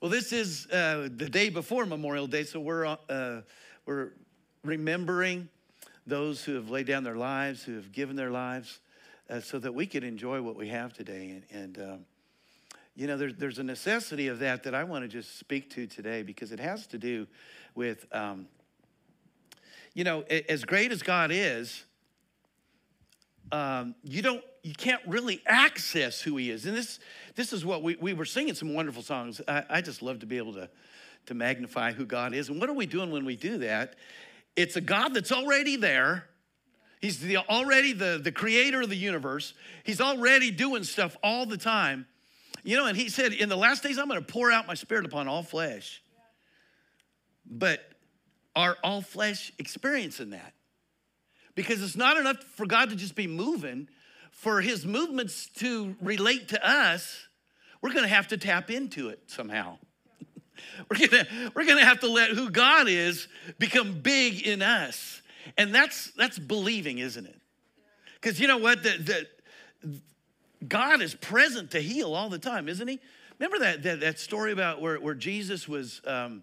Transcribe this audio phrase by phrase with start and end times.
[0.00, 3.42] Well, this is uh, the day before Memorial Day, so we're, uh,
[3.84, 4.12] we're
[4.64, 5.50] remembering
[6.06, 8.80] those who have laid down their lives, who have given their lives,
[9.28, 11.42] uh, so that we could enjoy what we have today.
[11.50, 11.98] And, and um,
[12.96, 15.86] you know, there, there's a necessity of that that I want to just speak to
[15.86, 17.26] today because it has to do
[17.74, 18.46] with, um,
[19.92, 21.84] you know, as great as God is,
[23.52, 26.66] um, you don't you can't really access who he is.
[26.66, 26.98] And this
[27.34, 29.40] this is what we, we were singing some wonderful songs.
[29.48, 30.68] I, I just love to be able to
[31.26, 32.48] to magnify who god is.
[32.48, 33.94] And what are we doing when we do that?
[34.56, 36.26] It's a god that's already there.
[37.00, 39.54] He's the, already the, the creator of the universe.
[39.84, 42.06] He's already doing stuff all the time.
[42.62, 44.74] You know and he said in the last days i'm going to pour out my
[44.74, 46.02] spirit upon all flesh.
[47.46, 47.80] But
[48.54, 50.52] are all flesh experiencing that?
[51.54, 53.88] Because it's not enough for God to just be moving.
[54.40, 57.26] For his movements to relate to us,
[57.82, 59.76] we're gonna have to tap into it somehow.
[60.90, 65.20] we're, gonna, we're gonna have to let who God is become big in us.
[65.58, 67.38] And that's that's believing, isn't it?
[68.14, 68.82] Because you know what?
[68.82, 69.26] The,
[69.82, 69.98] the,
[70.66, 72.98] God is present to heal all the time, isn't he?
[73.38, 76.42] Remember that, that, that story about where, where Jesus was, um,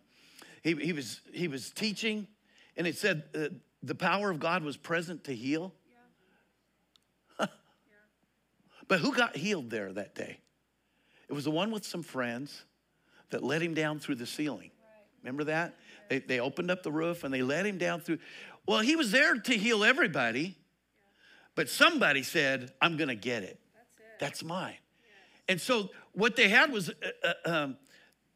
[0.63, 2.27] he, he, was, he was teaching,
[2.75, 3.47] and it said uh,
[3.83, 5.73] the power of God was present to heal?
[7.39, 7.45] Yeah.
[7.45, 7.47] yeah.
[8.87, 10.39] But who got healed there that day?
[11.29, 12.63] It was the one with some friends
[13.29, 14.71] that let him down through the ceiling.
[15.21, 15.75] Remember that?
[16.09, 18.19] They, they opened up the roof and they let him down through.
[18.65, 20.55] Well, he was there to heal everybody,
[21.55, 23.59] but somebody said, I'm going to get it.
[24.19, 24.75] That's, mine.
[25.49, 26.93] And so what they had was a,
[27.45, 27.77] a, um,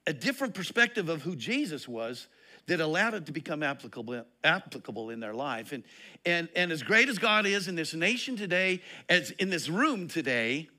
[0.06, 2.28] a different perspective of who Jesus was
[2.68, 5.72] that allowed it to become applicable, applicable in their life.
[5.72, 5.84] And,
[6.26, 10.08] and, and as great as God is in this nation today, as in this room
[10.08, 10.70] today,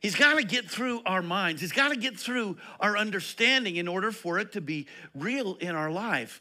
[0.00, 1.60] He's got to get through our minds.
[1.60, 5.76] He's got to get through our understanding in order for it to be real in
[5.76, 6.40] our life.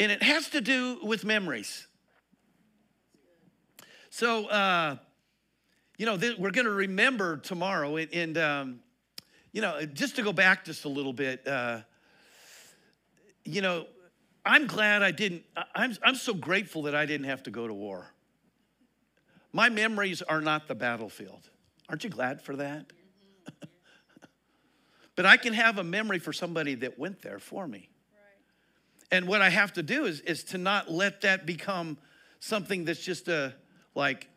[0.00, 1.86] And it has to do with memories.
[4.10, 4.96] So, uh,
[5.96, 7.96] you know, th- we're going to remember tomorrow.
[7.96, 8.80] And, and um,
[9.52, 11.80] you know, just to go back just a little bit, uh,
[13.48, 13.86] you know,
[14.44, 15.42] I'm glad I didn't,
[15.74, 18.12] I'm, I'm so grateful that I didn't have to go to war.
[19.52, 21.48] My memories are not the battlefield.
[21.88, 22.86] Aren't you glad for that?
[25.16, 27.88] but I can have a memory for somebody that went there for me.
[29.10, 31.96] And what I have to do is, is to not let that become
[32.40, 33.54] something that's just a,
[33.94, 34.28] like,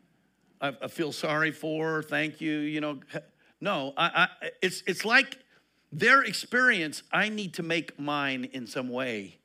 [0.62, 3.00] I, I feel sorry for, thank you, you know.
[3.64, 5.38] No, I, I, it's, it's like
[5.91, 9.38] their experience, I need to make mine in some way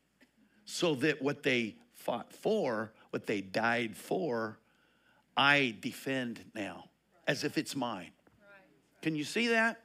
[0.65, 4.59] so that what they fought for, what they died for,
[5.37, 6.85] I defend now
[7.27, 8.11] as if it's mine.
[9.03, 9.81] Can you see that?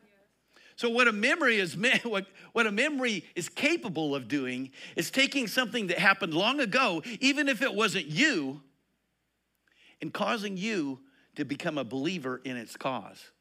[0.76, 5.48] So what a memory is what, what a memory is capable of doing is taking
[5.48, 8.62] something that happened long ago, even if it wasn't you,
[10.02, 11.00] and causing you
[11.36, 13.32] to become a believer in its cause.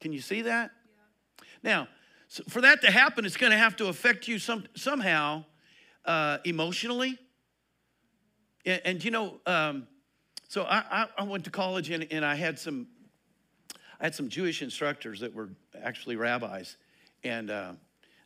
[0.00, 0.70] Can you see that?
[1.42, 1.44] Yeah.
[1.62, 1.88] Now,
[2.32, 5.44] so for that to happen, it's going to have to affect you some, somehow
[6.06, 7.18] uh, emotionally.
[8.64, 9.86] And, and, you know, um,
[10.48, 12.86] so I, I, went to college and, and I had some,
[14.00, 15.50] I had some Jewish instructors that were
[15.82, 16.78] actually rabbis,
[17.22, 17.72] and uh,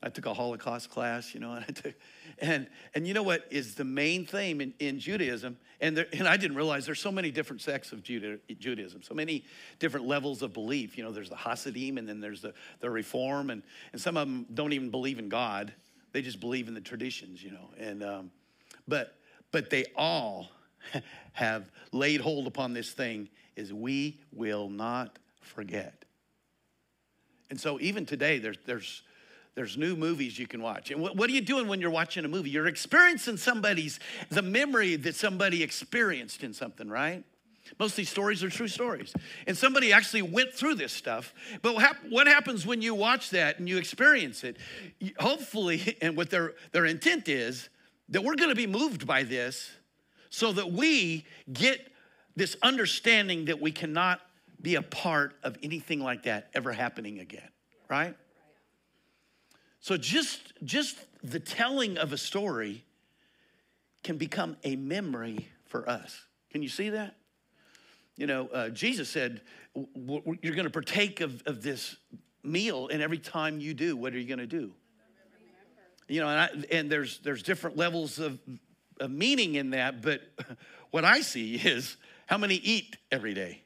[0.07, 1.95] I took a Holocaust class, you know, and I took,
[2.39, 6.29] and and you know what is the main theme in, in Judaism, and there, and
[6.29, 9.45] I didn't realize there's so many different sects of Juda, Judaism, so many
[9.81, 10.97] different levels of belief.
[10.97, 14.29] You know, there's the Hasidim, and then there's the the Reform, and and some of
[14.29, 15.73] them don't even believe in God;
[16.13, 17.71] they just believe in the traditions, you know.
[17.77, 18.31] And um,
[18.87, 19.17] but
[19.51, 20.51] but they all
[21.33, 26.05] have laid hold upon this thing: is we will not forget.
[27.51, 29.03] And so even today, there's there's
[29.57, 30.91] there's new movies you can watch.
[30.91, 32.51] And what, what, are you doing when you're watching a movie?
[32.51, 37.25] You're experiencing somebody's, the memory that somebody experienced in something, right?
[37.81, 39.15] Most of these stories are true stories.
[39.47, 41.35] And somebody actually went through this stuff.
[41.63, 41.75] But
[42.11, 44.59] what happens when you watch that and you experience it?
[45.19, 47.71] Hopefully, and what their, their intent is,
[48.11, 49.71] that we're gonna be moved by this
[50.29, 51.91] so that we get
[52.37, 54.21] this understanding that we cannot
[54.61, 57.49] be a part of anything like that ever happening again,
[57.89, 58.15] right?
[59.87, 62.83] So just, just the telling of a story
[64.03, 66.25] can become a memory for us.
[66.51, 67.15] Can you see that?
[68.17, 69.43] You know, uh, Jesus said,
[69.77, 71.95] You're going to partake of, of this
[72.43, 74.73] meal, and every time you do, what are you going to do?
[76.09, 78.41] You know, and, I, and there's, there's different levels of,
[78.99, 80.21] of meaning in that, but
[80.91, 81.97] what I see is
[82.27, 83.63] how many eat every day?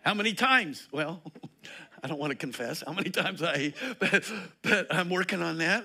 [0.00, 0.88] How many times?
[0.90, 1.22] Well,
[2.02, 4.30] I don't want to confess how many times I, but,
[4.62, 5.84] but I'm working on that.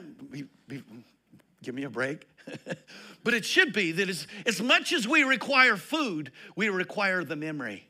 [1.64, 2.28] Give me a break.
[3.24, 7.36] but it should be that as, as much as we require food, we require the
[7.36, 7.88] memory.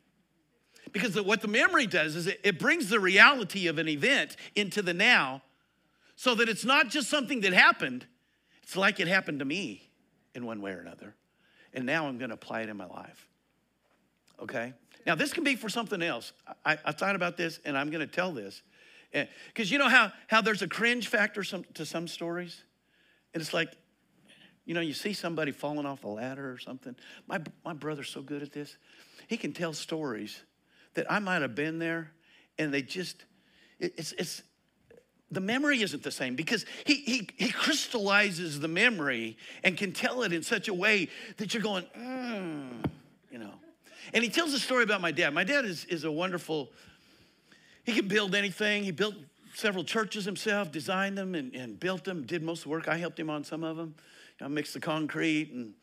[0.91, 4.35] Because the, what the memory does is it, it brings the reality of an event
[4.55, 5.41] into the now
[6.15, 8.05] so that it's not just something that happened,
[8.61, 9.89] it's like it happened to me
[10.35, 11.15] in one way or another.
[11.73, 13.27] And now I'm going to apply it in my life.
[14.41, 14.73] Okay?
[15.05, 16.33] Now, this can be for something else.
[16.65, 18.61] I, I thought about this and I'm going to tell this.
[19.47, 22.63] Because you know how, how there's a cringe factor some, to some stories?
[23.33, 23.69] And it's like,
[24.65, 26.95] you know, you see somebody falling off a ladder or something.
[27.27, 28.77] My, my brother's so good at this.
[29.27, 30.41] He can tell stories
[30.93, 32.11] that I might have been there
[32.57, 33.25] and they just,
[33.79, 34.43] it, it's, it's,
[35.31, 40.23] the memory isn't the same because he, he, he crystallizes the memory and can tell
[40.23, 41.07] it in such a way
[41.37, 42.83] that you're going, mm.
[44.13, 45.33] And he tells a story about my dad.
[45.33, 46.71] My dad is, is a wonderful,
[47.83, 48.83] he can build anything.
[48.83, 49.15] He built
[49.53, 52.87] several churches himself, designed them and, and built them, did most of the work.
[52.87, 53.95] I helped him on some of them.
[54.41, 55.73] I mixed the concrete and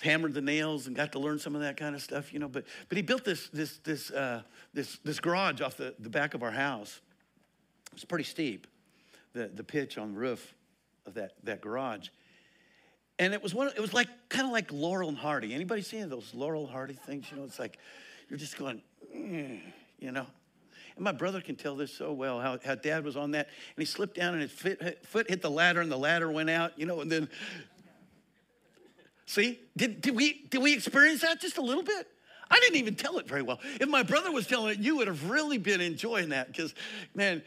[0.00, 2.48] hammered the nails and got to learn some of that kind of stuff, you know.
[2.48, 4.42] But, but he built this, this, this, uh,
[4.74, 7.00] this, this garage off the, the back of our house.
[7.92, 8.66] It's pretty steep,
[9.32, 10.54] the, the pitch on the roof
[11.06, 12.08] of that, that garage.
[13.18, 15.54] And it was one, it was like kind of like Laurel and Hardy.
[15.54, 17.26] Anybody seen those Laurel and Hardy things?
[17.30, 17.78] You know, it's like
[18.28, 18.82] you're just going,
[19.14, 19.60] mm,
[19.98, 20.26] you know.
[20.96, 23.82] And my brother can tell this so well how, how dad was on that and
[23.82, 26.78] he slipped down and his foot, foot hit the ladder and the ladder went out,
[26.78, 27.28] you know, and then
[29.26, 32.06] See, did, did, we, did we experience that just a little bit?
[32.50, 33.58] I didn't even tell it very well.
[33.80, 36.74] If my brother was telling it, you would have really been enjoying that because,
[37.14, 37.42] man,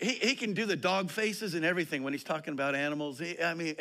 [0.00, 3.18] he, he can do the dog faces and everything when he's talking about animals.
[3.18, 3.74] He, I mean,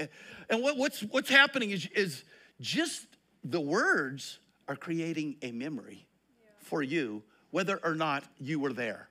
[0.49, 2.23] and what, what's, what's happening is, is
[2.59, 3.05] just
[3.43, 6.07] the words are creating a memory
[6.41, 6.49] yeah.
[6.59, 7.21] for you,
[7.51, 9.09] whether or not you were there.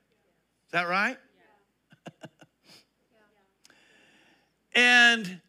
[0.66, 1.16] Is that right?
[2.06, 2.12] Yeah.
[4.74, 5.16] yeah.
[5.16, 5.40] and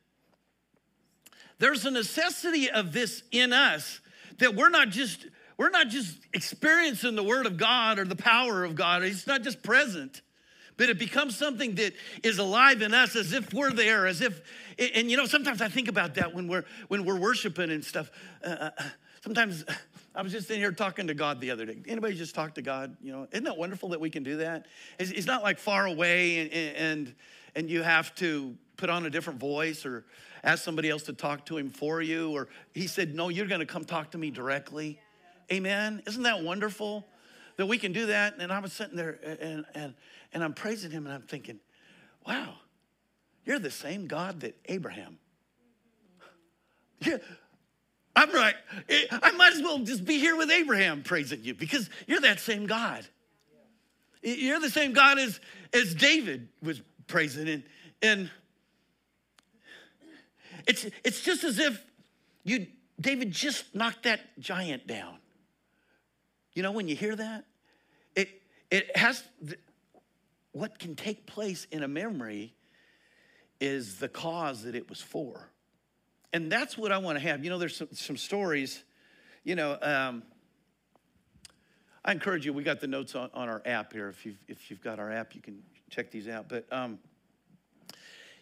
[1.60, 4.02] there's a necessity of this in us
[4.40, 5.26] that we're not just
[5.58, 9.04] we're not just experiencing the word of God or the power of God.
[9.04, 10.22] It's not just present,
[10.78, 14.42] but it becomes something that is alive in us as if we're there, as if
[14.78, 18.12] and you know sometimes I think about that when we're when we're worshiping and stuff.
[18.44, 18.84] Uh, uh
[19.22, 19.64] sometimes
[20.16, 21.78] I was just in here talking to God the other day.
[21.88, 22.98] Anybody just talk to God?
[23.02, 24.68] You know, isn't that wonderful that we can do that?
[25.00, 27.16] It's, it's not like far away and, and
[27.56, 30.06] and you have to put on a different voice or
[30.44, 32.32] ask somebody else to talk to him for you.
[32.32, 35.00] Or he said, No, you're going to come talk to me directly.
[35.54, 36.02] Amen.
[36.08, 37.06] Isn't that wonderful
[37.58, 38.36] that we can do that?
[38.40, 39.94] And I was sitting there and, and,
[40.34, 41.60] and I'm praising him and I'm thinking,
[42.28, 42.56] Wow,
[43.46, 45.20] you're the same God that Abraham.
[47.02, 47.18] Yeah.
[48.16, 48.56] I'm right.
[49.12, 52.66] I might as well just be here with Abraham praising you because you're that same
[52.68, 53.06] God.
[54.22, 55.40] You're the same God as,
[55.74, 57.50] as David was praising.
[57.50, 57.64] And,
[58.02, 58.32] and
[60.68, 61.84] it's, it's just as if
[62.44, 62.68] you,
[63.02, 65.18] David just knocked that giant down.
[66.56, 67.46] You know, when you hear that,
[68.16, 68.30] it,
[68.70, 69.24] it has,
[70.52, 72.54] what can take place in a memory
[73.60, 75.50] is the cause that it was for.
[76.32, 77.44] And that's what I want to have.
[77.44, 78.84] You know, there's some, some stories,
[79.44, 80.24] you know, um,
[82.06, 84.10] I encourage you, we got the notes on, on our app here.
[84.10, 86.50] If you've, if you've got our app, you can check these out.
[86.50, 87.00] But um,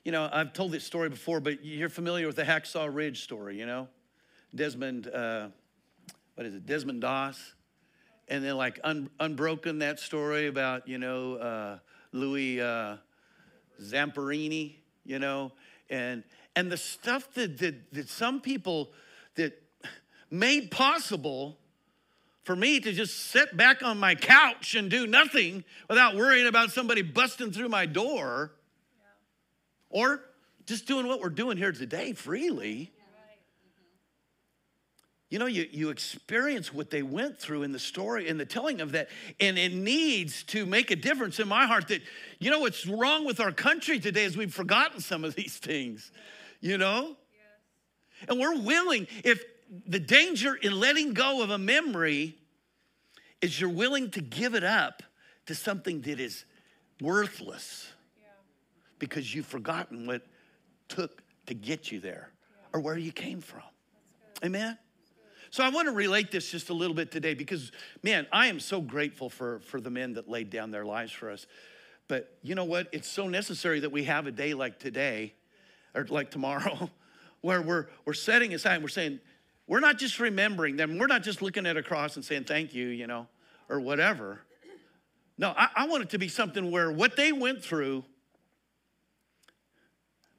[0.04, 3.60] you know, I've told this story before, but you're familiar with the Hacksaw Ridge story,
[3.60, 3.88] you know?
[4.56, 5.50] Desmond, uh,
[6.34, 7.54] what is it, Desmond Doss?
[8.32, 11.80] And then, like, un- Unbroken, that story about, you know, uh,
[12.14, 12.96] Louis uh,
[13.84, 15.52] Zamperini, you know?
[15.90, 16.24] And,
[16.56, 18.94] and the stuff that, that, that some people
[19.36, 19.62] that
[20.30, 21.58] made possible
[22.44, 26.72] for me to just sit back on my couch and do nothing without worrying about
[26.72, 28.54] somebody busting through my door
[29.90, 30.22] or
[30.66, 32.94] just doing what we're doing here today freely.
[35.32, 38.82] You know, you, you experience what they went through in the story, in the telling
[38.82, 39.08] of that,
[39.40, 42.02] and it needs to make a difference in my heart that,
[42.40, 46.12] you know, what's wrong with our country today is we've forgotten some of these things,
[46.60, 47.16] you know?
[48.28, 49.42] And we're willing, if
[49.88, 52.36] the danger in letting go of a memory
[53.40, 55.02] is you're willing to give it up
[55.46, 56.44] to something that is
[57.00, 57.88] worthless
[59.00, 60.24] because you've forgotten what
[60.90, 62.32] took to get you there
[62.74, 63.64] or where you came from.
[64.44, 64.78] Amen?
[65.52, 68.58] So I want to relate this just a little bit today because, man, I am
[68.62, 71.46] so grateful for, for the men that laid down their lives for us.
[72.08, 72.88] But you know what?
[72.94, 75.34] It's so necessary that we have a day like today
[75.94, 76.90] or like tomorrow
[77.42, 79.20] where we're, we're setting aside and we're saying,
[79.68, 80.98] we're not just remembering them.
[80.98, 83.28] We're not just looking at a cross and saying, thank you, you know,
[83.68, 84.40] or whatever.
[85.38, 88.06] No, I, I want it to be something where what they went through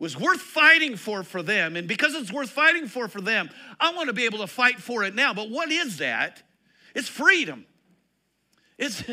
[0.03, 1.77] was worth fighting for for them.
[1.77, 4.81] And because it's worth fighting for for them, I want to be able to fight
[4.81, 5.33] for it now.
[5.33, 6.43] But what is that?
[6.93, 7.65] It's freedom.
[8.79, 9.05] It's,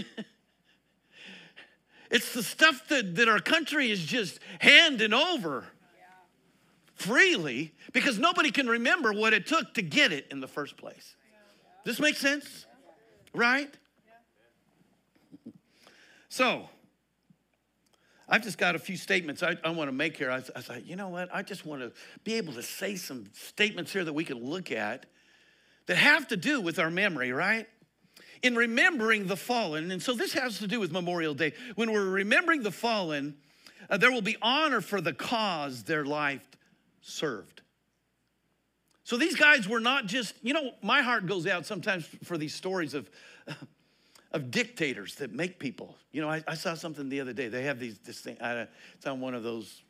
[2.10, 5.66] it's the stuff that, that our country is just handing over
[6.96, 11.16] freely because nobody can remember what it took to get it in the first place.
[11.86, 12.66] This makes sense?
[13.32, 13.72] Right?
[16.30, 16.68] So,
[18.30, 20.30] I've just got a few statements I, I want to make here.
[20.30, 21.30] I, I thought, you know what?
[21.34, 21.92] I just want to
[22.24, 25.08] be able to say some statements here that we can look at
[25.88, 27.68] that have to do with our memory, right?
[28.44, 31.54] In remembering the fallen, and so this has to do with Memorial Day.
[31.76, 33.36] When we're remembering the fallen,
[33.90, 36.48] uh, there will be honor for the cause their life
[37.02, 37.62] served.
[39.04, 42.54] So these guys were not just, you know, my heart goes out sometimes for these
[42.54, 43.10] stories of
[44.32, 45.98] of dictators that make people.
[46.12, 47.48] You know, I, I saw something the other day.
[47.48, 48.38] They have these this thing.
[48.42, 49.82] I, it's on one of those,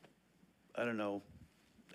[0.76, 1.22] I don't know,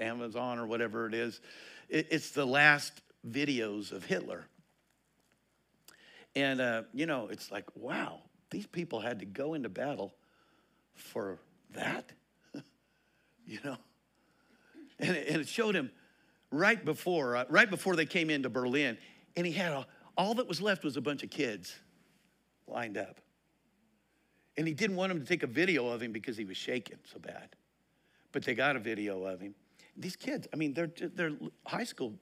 [0.00, 1.40] Amazon or whatever it is.
[1.88, 4.44] It, it's the last videos of Hitler.
[6.36, 8.20] And uh, you know, it's like, wow,
[8.50, 10.14] these people had to go into battle
[10.94, 11.38] for
[11.72, 12.12] that.
[13.46, 13.76] you know,
[14.98, 15.90] and it, and it showed him
[16.50, 18.98] right before, uh, right before they came into Berlin,
[19.34, 19.86] and he had a,
[20.16, 21.74] all that was left was a bunch of kids
[22.66, 23.20] lined up.
[24.56, 26.98] And he didn't want them to take a video of him because he was shaking
[27.12, 27.56] so bad.
[28.32, 29.54] But they got a video of him.
[29.96, 31.32] These kids, I mean, they're, they're
[31.66, 32.14] high school,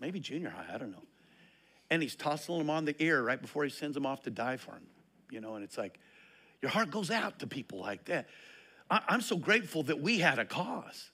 [0.00, 1.04] maybe junior high, I don't know.
[1.90, 4.56] And he's tossing them on the ear right before he sends them off to die
[4.56, 4.86] for him.
[5.30, 5.98] You know, and it's like,
[6.60, 8.28] your heart goes out to people like that.
[8.90, 11.10] I, I'm so grateful that we had a cause.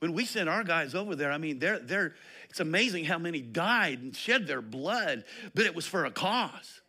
[0.00, 2.14] When we sent our guys over there, I mean, they're, they're,
[2.50, 6.82] it's amazing how many died and shed their blood, but it was for a cause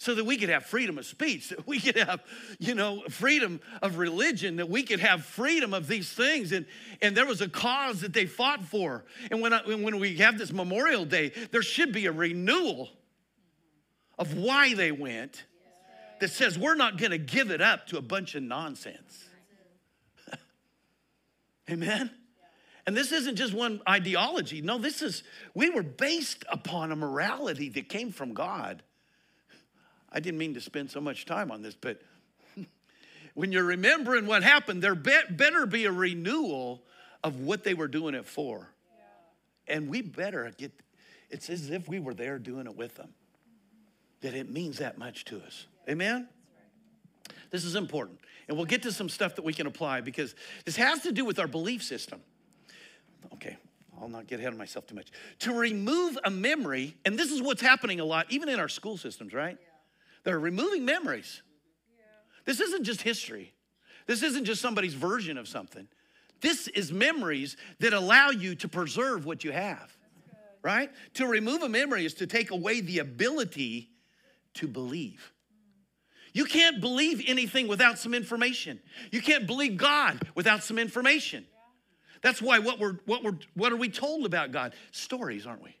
[0.00, 2.22] so that we could have freedom of speech, that we could have,
[2.58, 6.52] you know, freedom of religion, that we could have freedom of these things.
[6.52, 6.64] And,
[7.02, 9.04] and there was a cause that they fought for.
[9.30, 12.88] And when, I, when we have this Memorial Day, there should be a renewal
[14.18, 15.44] of why they went
[16.20, 19.28] that says we're not going to give it up to a bunch of nonsense.
[21.70, 22.10] Amen?
[22.86, 24.62] And this isn't just one ideology.
[24.62, 28.82] No, this is, we were based upon a morality that came from God.
[30.12, 32.00] I didn't mean to spend so much time on this, but
[33.34, 36.82] when you're remembering what happened, there be, better be a renewal
[37.22, 38.68] of what they were doing it for.
[39.68, 39.76] Yeah.
[39.76, 40.72] And we better get,
[41.30, 43.10] it's as if we were there doing it with them,
[44.22, 45.66] that it means that much to us.
[45.88, 46.28] Amen?
[47.50, 48.18] This is important.
[48.48, 51.24] And we'll get to some stuff that we can apply because this has to do
[51.24, 52.20] with our belief system.
[53.34, 53.56] Okay,
[54.00, 55.08] I'll not get ahead of myself too much.
[55.40, 58.96] To remove a memory, and this is what's happening a lot, even in our school
[58.96, 59.56] systems, right?
[59.60, 59.69] Yeah.
[60.24, 61.42] They're removing memories.
[62.44, 63.52] This isn't just history.
[64.06, 65.86] This isn't just somebody's version of something.
[66.40, 69.96] This is memories that allow you to preserve what you have.
[70.62, 70.90] Right?
[71.14, 73.88] To remove a memory is to take away the ability
[74.54, 75.32] to believe.
[76.32, 78.80] You can't believe anything without some information.
[79.10, 81.46] You can't believe God without some information.
[82.22, 84.74] That's why what we're what we're what are we told about God?
[84.90, 85.74] Stories, aren't we?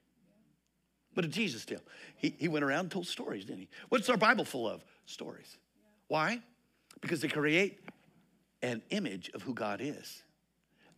[1.14, 1.80] But a Jesus tale.
[2.16, 3.68] He, he went around and told stories, didn't he?
[3.88, 4.84] What's our Bible full of?
[5.06, 5.58] Stories.
[6.08, 6.40] Why?
[7.00, 7.80] Because they create
[8.62, 10.22] an image of who God is.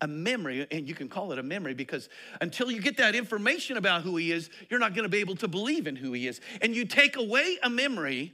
[0.00, 2.08] A memory, and you can call it a memory because
[2.40, 5.36] until you get that information about who He is, you're not going to be able
[5.36, 6.40] to believe in who He is.
[6.60, 8.32] And you take away a memory,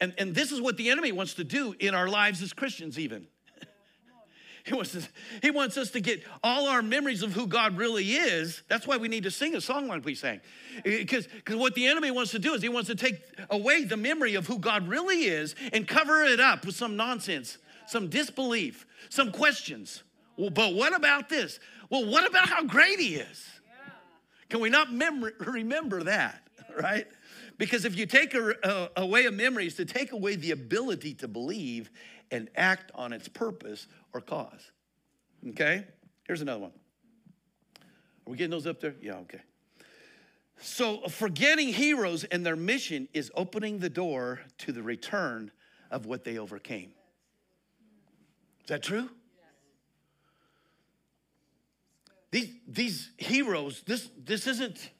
[0.00, 2.98] and, and this is what the enemy wants to do in our lives as Christians,
[2.98, 3.26] even.
[4.66, 5.02] He wants, to,
[5.42, 8.64] he wants us to get all our memories of who God really is.
[8.66, 10.40] That's why we need to sing a song like we sang.
[10.84, 13.96] Eh, because what the enemy wants to do is he wants to take away the
[13.96, 18.86] memory of who God really is and cover it up with some nonsense, some disbelief,
[19.08, 20.02] some questions.
[20.36, 21.60] Well, but what about this?
[21.88, 23.48] Well, what about how great he is?
[24.48, 26.42] Can we not mem- remember that,
[26.76, 27.06] right?
[27.56, 31.14] Because if you take a, a, away a memory, is to take away the ability
[31.14, 31.90] to believe
[32.30, 34.70] and act on its purpose or cause.
[35.48, 35.84] Okay?
[36.24, 36.72] Here's another one.
[38.26, 38.94] Are we getting those up there?
[39.00, 39.40] Yeah, okay.
[40.58, 45.50] So, forgetting heroes and their mission is opening the door to the return
[45.90, 46.90] of what they overcame.
[48.62, 49.10] Is that true?
[52.32, 54.90] These, these heroes, this, this, isn't,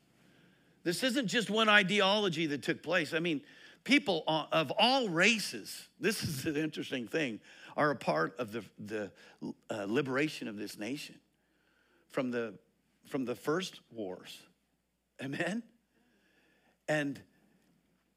[0.85, 3.13] this isn't just one ideology that took place.
[3.13, 3.41] I mean,
[3.87, 7.41] people of all races, this is an interesting thing,
[7.77, 9.11] are a part of the, the
[9.71, 11.15] uh, liberation of this nation
[12.11, 12.55] from the,
[13.09, 14.43] from the first wars.
[15.23, 15.63] Amen?
[16.89, 17.21] And,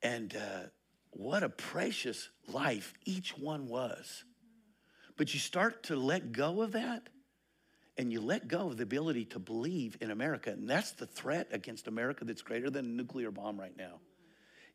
[0.02, 0.68] and uh,
[1.12, 4.24] what a precious life each one was.
[5.18, 7.10] But you start to let go of that
[7.96, 10.50] and you let go of the ability to believe in America.
[10.50, 14.00] And that's the threat against America that's greater than a nuclear bomb right now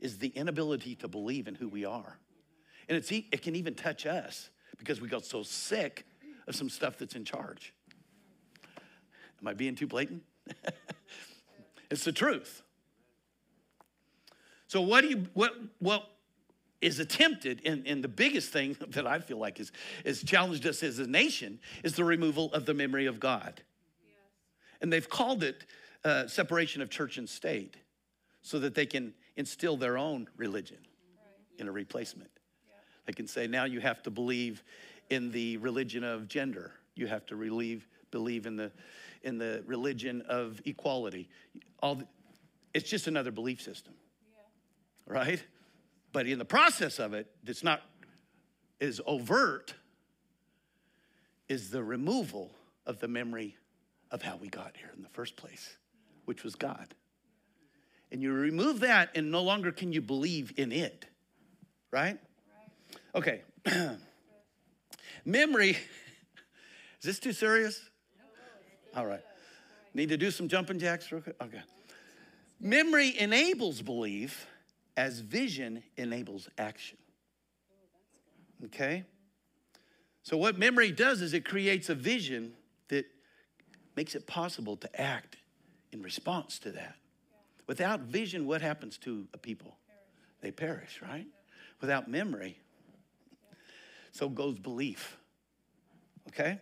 [0.00, 2.18] is the inability to believe in who we are.
[2.88, 6.04] And it's, it can even touch us because we got so sick
[6.46, 7.72] of some stuff that's in charge.
[9.40, 10.22] Am I being too blatant?
[11.90, 12.62] it's the truth.
[14.68, 16.08] So what do you what what
[16.80, 19.72] is attempted and, and the biggest thing that I feel like is,
[20.04, 23.62] is challenged us as a nation is the removal of the memory of God.
[24.80, 25.64] And they've called it
[26.04, 27.76] uh, separation of church and state
[28.42, 30.78] so that they can instill their own religion
[31.58, 32.30] in a replacement.
[33.06, 34.62] They can say, now you have to believe
[35.10, 36.72] in the religion of gender.
[36.94, 38.72] You have to believe, believe in the,
[39.22, 41.28] in the religion of equality.
[41.82, 42.06] All the,
[42.72, 43.94] it's just another belief system,
[45.06, 45.14] yeah.
[45.14, 45.44] right?
[46.12, 47.82] But in the process of it, that's not
[48.80, 49.74] as overt,
[51.48, 52.50] is the removal
[52.86, 53.56] of the memory
[54.10, 55.76] of how we got here in the first place,
[56.24, 56.94] which was God.
[58.14, 61.04] And you remove that, and no longer can you believe in it,
[61.90, 62.16] right?
[63.12, 63.42] Okay.
[65.24, 65.70] Memory,
[67.00, 67.90] is this too serious?
[68.94, 69.24] All right.
[69.94, 71.34] Need to do some jumping jacks real quick?
[71.42, 71.60] Okay.
[72.60, 74.46] Memory enables belief
[74.96, 76.98] as vision enables action.
[78.66, 79.02] Okay?
[80.22, 82.52] So, what memory does is it creates a vision
[82.90, 83.06] that
[83.96, 85.36] makes it possible to act
[85.90, 86.94] in response to that.
[87.66, 89.76] Without vision, what happens to a people?
[90.40, 91.26] They perish, right?
[91.80, 92.58] Without memory,
[94.12, 95.18] so goes belief.
[96.28, 96.60] Okay?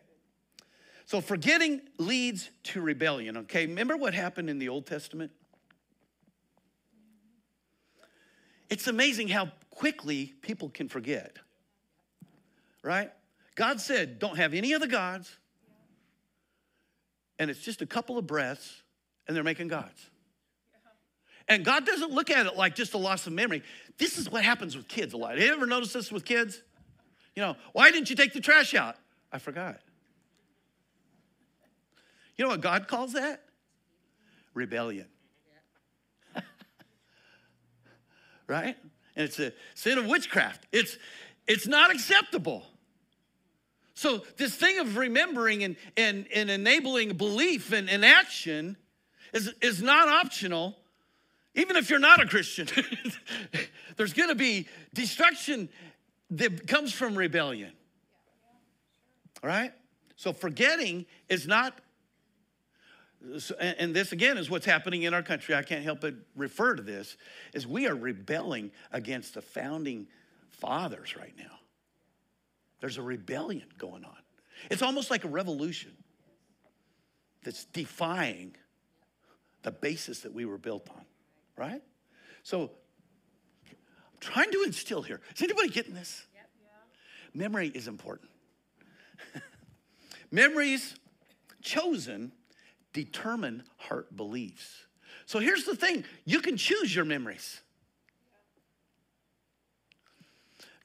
[1.07, 3.37] So forgetting leads to rebellion.
[3.39, 5.33] Okay, remember what happened in the Old Testament?
[8.71, 11.37] It's amazing how quickly people can forget,
[12.83, 13.13] right?
[13.55, 15.37] God said, don't have any other gods,
[17.39, 18.83] and it's just a couple of breaths,
[19.27, 20.09] and they're making gods.
[21.53, 23.63] And God doesn't look at it like just a loss of memory.
[23.99, 25.33] This is what happens with kids a lot.
[25.33, 26.63] Have you ever noticed this with kids?
[27.37, 28.97] You know, why didn't you take the trash out?
[29.31, 29.79] I forgot.
[32.37, 33.43] You know what God calls that?
[34.55, 35.07] Rebellion.
[38.47, 38.77] right?
[39.15, 40.67] And it's a sin of witchcraft.
[40.73, 40.97] It's
[41.47, 42.65] it's not acceptable.
[43.95, 48.79] So this thing of remembering and, and, and enabling belief and, and action
[49.35, 50.77] is, is not optional,
[51.55, 52.69] even if you're not a Christian.
[53.97, 55.69] There's gonna be destruction
[56.31, 57.73] that comes from rebellion.
[59.43, 59.73] Right?
[60.17, 61.79] So forgetting is not
[63.61, 65.55] and this again is what's happening in our country.
[65.55, 67.17] I can't help but refer to this
[67.53, 70.09] is we are rebelling against the founding
[70.51, 71.59] fathers right now.
[72.81, 74.17] There's a rebellion going on.
[74.71, 75.93] It's almost like a revolution
[77.45, 78.57] that's defying
[79.63, 81.05] the basis that we were built on,
[81.63, 81.83] right?
[82.43, 82.63] So
[83.71, 85.21] I'm trying to instill here.
[85.35, 86.27] Is anybody getting this?
[86.35, 86.51] Yep.
[86.61, 87.41] Yeah.
[87.41, 88.31] Memory is important.
[90.33, 90.97] Memories
[91.63, 92.33] chosen
[92.93, 94.87] determine heart beliefs.
[95.27, 97.61] So here's the thing you can choose your memories.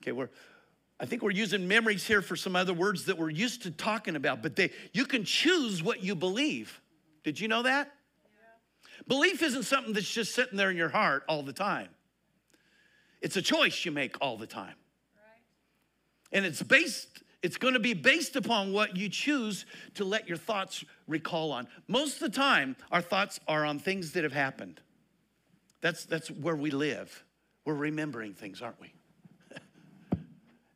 [0.03, 0.29] Okay, we're,
[0.99, 4.15] I think we're using memories here for some other words that we're used to talking
[4.15, 6.79] about, but they, you can choose what you believe.
[7.23, 7.91] Did you know that?
[9.07, 11.89] Belief isn't something that's just sitting there in your heart all the time.
[13.21, 14.75] It's a choice you make all the time.
[15.15, 15.41] Right.
[16.31, 20.37] And it's based it's going to be based upon what you choose to let your
[20.37, 21.67] thoughts recall on.
[21.87, 24.81] Most of the time, our thoughts are on things that have happened.
[25.81, 27.23] That's, that's where we live.
[27.63, 28.91] We're remembering things, aren't we?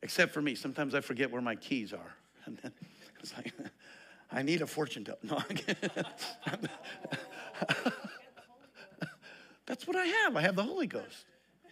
[0.04, 0.54] Except for me.
[0.56, 2.00] Sometimes I forget where my keys are.
[2.48, 2.72] And then
[3.20, 3.54] it's like,
[4.32, 5.20] I need a fortune teller.
[5.22, 5.38] No,
[9.72, 10.36] That's what I have.
[10.36, 11.24] I have the Holy Ghost.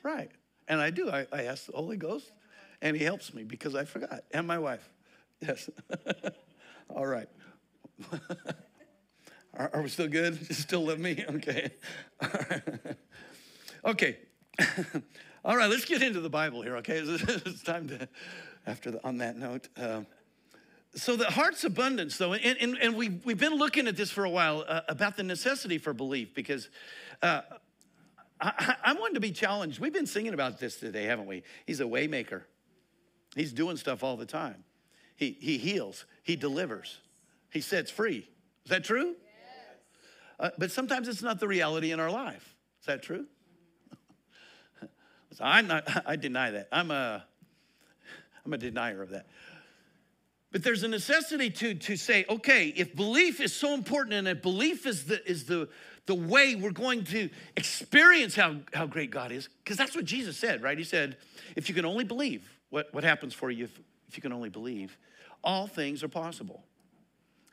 [0.04, 0.32] Right.
[0.70, 1.10] And I do.
[1.10, 2.32] I, I ask the Holy Ghost
[2.82, 4.22] and he helps me because I forgot.
[4.32, 4.90] And my wife.
[5.42, 5.70] Yes.
[6.90, 7.28] All right.
[9.54, 10.38] are, are, we still good?
[10.56, 11.26] Still love me?
[11.30, 11.72] Okay.
[13.84, 14.18] Okay.
[15.44, 17.00] All right, let's get into the Bible here, okay?
[17.00, 18.08] It's time to,
[18.66, 19.68] after the, on that note.
[19.76, 20.08] Um,
[20.96, 24.24] so the heart's abundance, though, and, and, and we, we've been looking at this for
[24.24, 26.70] a while uh, about the necessity for belief because
[27.22, 27.42] uh,
[28.42, 29.80] I, I wanted to be challenged.
[29.80, 31.44] We've been singing about this today, haven't we?
[31.66, 32.44] He's a waymaker.
[33.36, 34.64] He's doing stuff all the time.
[35.16, 37.00] He, he heals, he delivers,
[37.50, 38.30] he sets free.
[38.64, 39.08] Is that true?
[39.08, 39.16] Yes.
[40.40, 42.56] Uh, but sometimes it's not the reality in our life.
[42.80, 43.26] Is that true?
[45.42, 46.70] I'm not, I deny that.
[46.72, 47.26] I'm a,
[48.46, 49.28] I'm a denier of that.
[50.52, 54.42] But there's a necessity to, to say, okay, if belief is so important and if
[54.42, 55.70] belief is the, is the,
[56.08, 60.38] the way we're going to experience how, how great God is, because that's what Jesus
[60.38, 60.78] said, right?
[60.78, 61.18] He said,
[61.56, 64.50] if you can only believe, what, what happens for you if, if you can only
[64.50, 64.98] believe?
[65.44, 66.64] All things are possible.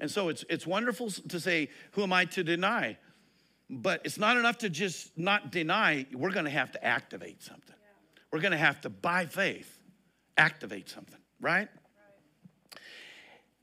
[0.01, 2.97] And so it's, it's wonderful to say, who am I to deny?
[3.69, 6.07] But it's not enough to just not deny.
[6.13, 7.75] We're going to have to activate something.
[7.77, 8.23] Yeah.
[8.33, 9.79] We're going to have to, by faith,
[10.39, 11.53] activate something, right?
[11.61, 11.69] right?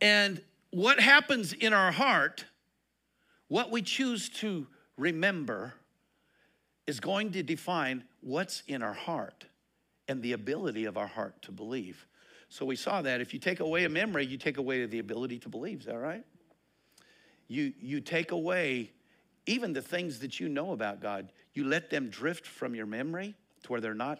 [0.03, 2.43] And what happens in our heart,
[3.47, 5.75] what we choose to remember,
[6.85, 9.45] is going to define what's in our heart
[10.09, 12.05] and the ability of our heart to believe.
[12.49, 15.39] So we saw that if you take away a memory, you take away the ability
[15.39, 15.79] to believe.
[15.79, 16.25] Is that right?
[17.47, 18.91] You, you take away
[19.45, 23.35] even the things that you know about God, you let them drift from your memory
[23.63, 24.19] to where they're not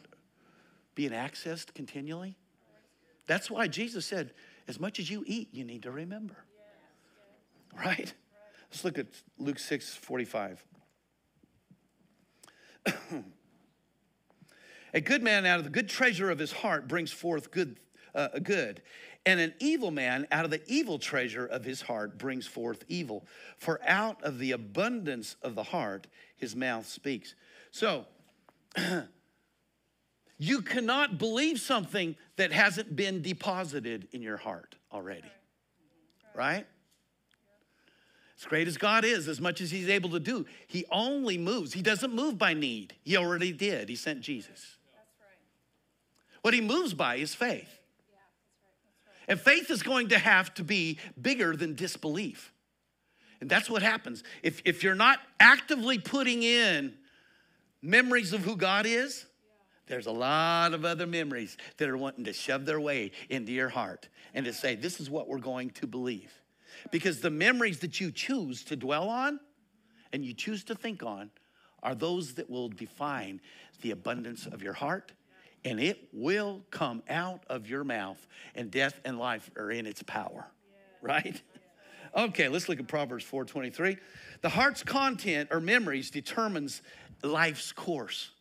[0.96, 2.38] being accessed continually.
[3.28, 4.32] That's why Jesus said,
[4.68, 6.36] as much as you eat, you need to remember.
[7.76, 8.14] Right?
[8.70, 10.64] Let's look at Luke 6 45.
[14.94, 17.78] A good man out of the good treasure of his heart brings forth good,
[18.14, 18.82] uh, good.
[19.26, 23.26] And an evil man out of the evil treasure of his heart brings forth evil.
[23.58, 27.34] For out of the abundance of the heart, his mouth speaks.
[27.72, 28.06] So,
[30.44, 35.32] you cannot believe something that hasn't been deposited in your heart already.
[36.36, 36.68] Right?
[38.38, 41.72] As great as God is, as much as He's able to do, He only moves.
[41.72, 42.94] He doesn't move by need.
[43.04, 43.88] He already did.
[43.88, 44.76] He sent Jesus.
[46.42, 47.80] What He moves by is faith.
[49.30, 52.52] And faith is going to have to be bigger than disbelief.
[53.40, 54.24] And that's what happens.
[54.42, 56.96] If, if you're not actively putting in
[57.82, 59.26] memories of who God is,
[59.88, 63.70] there's a lot of other memories that are wanting to shove their way into your
[63.70, 66.32] heart and to say, this is what we're going to believe.
[66.92, 69.40] Because the memories that you choose to dwell on
[70.12, 71.32] and you choose to think on
[71.82, 73.42] are those that will define
[73.82, 75.12] the abundance of your heart
[75.66, 80.04] and it will come out of your mouth, and death and life are in its
[80.04, 80.46] power.
[81.02, 81.42] Right?
[82.16, 83.98] Okay, let's look at Proverbs 4:23.
[84.42, 86.82] The heart's content or memories determines
[87.24, 88.32] life's course.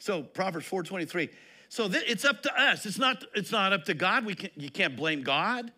[0.00, 1.30] So Proverbs 4:23.
[1.68, 2.84] So th- it's up to us.
[2.84, 3.24] It's not.
[3.34, 4.24] It's not up to God.
[4.24, 5.70] We can, you can't blame God.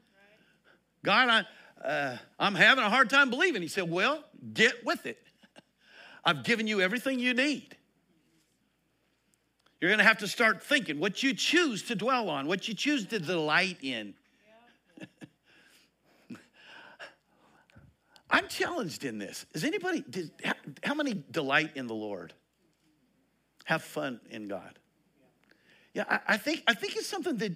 [1.04, 3.61] God, I, uh, I'm having a hard time believing.
[3.61, 5.18] He said, "Well, get with it.
[6.24, 7.76] I've given you everything you need."
[9.80, 12.74] You're going to have to start thinking what you choose to dwell on, what you
[12.74, 14.14] choose to delight in.
[18.30, 19.44] I'm challenged in this.
[19.54, 20.30] Is anybody, did,
[20.85, 22.32] how many delight in the Lord?
[23.64, 24.79] Have fun in God.
[25.94, 27.53] Yeah, I, I, think, I think it's something that,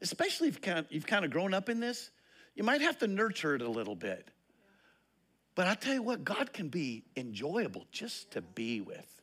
[0.00, 2.10] especially if kind of, you've kind of grown up in this,
[2.54, 4.28] you might have to nurture it a little bit.
[5.54, 9.22] But I tell you what, God can be enjoyable just to be with.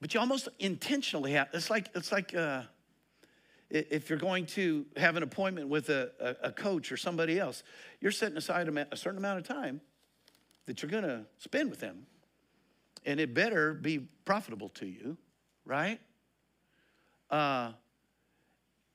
[0.00, 2.62] But you almost intentionally have, it's like, it's like uh,
[3.70, 7.62] if you're going to have an appointment with a, a, coach or somebody else,
[8.00, 9.80] you're setting aside a, a certain amount of time
[10.66, 12.06] that you're going to spend with them.
[13.04, 15.16] And it better be profitable to you,
[15.64, 16.00] right?
[17.30, 17.72] Uh,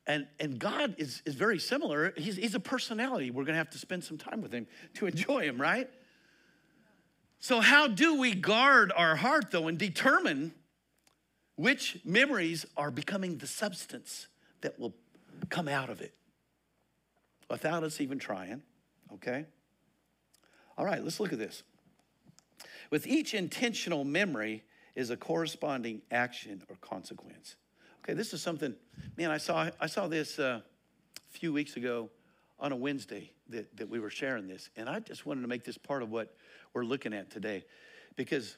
[0.08, 2.14] and, and God is, is very similar.
[2.16, 3.32] He's, he's a personality.
[3.32, 5.90] We're going to have to spend some time with him to enjoy him, right?
[7.40, 10.54] So, how do we guard our heart, though, and determine
[11.56, 14.28] which memories are becoming the substance
[14.62, 14.94] that will
[15.50, 16.14] come out of it
[17.50, 18.62] without us even trying,
[19.14, 19.46] okay?
[20.78, 21.64] All right, let's look at this.
[22.90, 24.64] With each intentional memory
[24.96, 27.56] is a corresponding action or consequence.
[28.04, 28.76] Okay, this is something,
[29.18, 32.10] man, I saw, I saw this uh, a few weeks ago
[32.60, 35.64] on a Wednesday that, that we were sharing this, and I just wanted to make
[35.64, 36.36] this part of what
[36.74, 37.66] we're looking at today
[38.16, 38.58] because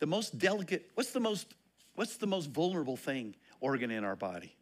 [0.00, 1.54] the most delicate, what's the most
[2.00, 4.56] What's the most vulnerable thing, organ in our body?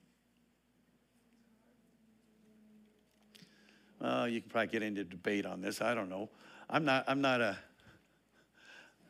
[4.01, 5.81] Well, you can probably get into debate on this.
[5.81, 6.31] I don't know.
[6.71, 7.05] I'm not.
[7.07, 7.57] I'm not a.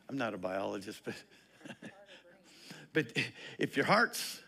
[0.09, 1.13] I'm not a biologist, but
[2.93, 3.17] but
[3.59, 4.41] if your heart's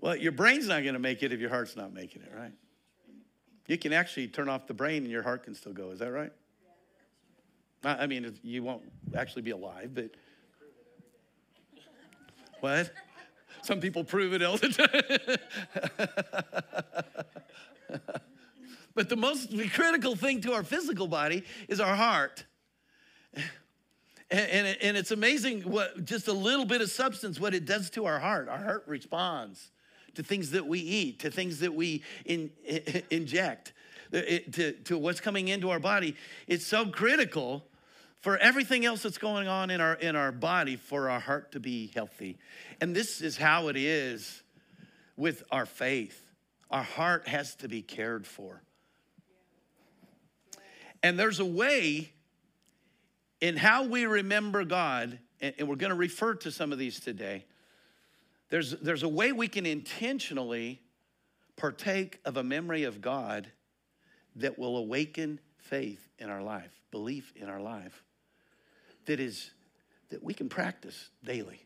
[0.00, 2.52] well, your brain's not going to make it if your heart's not making it, right?
[3.66, 5.90] You can actually turn off the brain and your heart can still go.
[5.90, 6.32] Is that right?
[7.84, 8.82] I mean, you won't
[9.14, 10.10] actually be alive, but
[12.60, 12.90] what?
[13.62, 15.38] Some people prove it all the time.
[18.94, 22.44] but the most critical thing to our physical body is our heart.
[23.34, 23.46] And,
[24.30, 28.06] and, and it's amazing what just a little bit of substance, what it does to
[28.06, 28.48] our heart.
[28.48, 29.72] Our heart responds
[30.14, 33.72] to things that we eat, to things that we in, in, inject,
[34.14, 34.20] uh,
[34.52, 36.16] to, to what's coming into our body.
[36.46, 37.66] It's so critical
[38.20, 41.60] for everything else that's going on in our in our body for our heart to
[41.60, 42.38] be healthy.
[42.80, 44.42] And this is how it is
[45.16, 46.26] with our faith.
[46.70, 48.62] Our heart has to be cared for.
[51.02, 52.12] And there's a way
[53.40, 57.44] in how we remember God, and we're going to refer to some of these today.
[58.50, 60.80] There's, there's a way we can intentionally
[61.56, 63.50] partake of a memory of God
[64.36, 68.02] that will awaken faith in our life, belief in our life,
[69.06, 69.50] that is
[70.10, 71.64] that we can practice daily.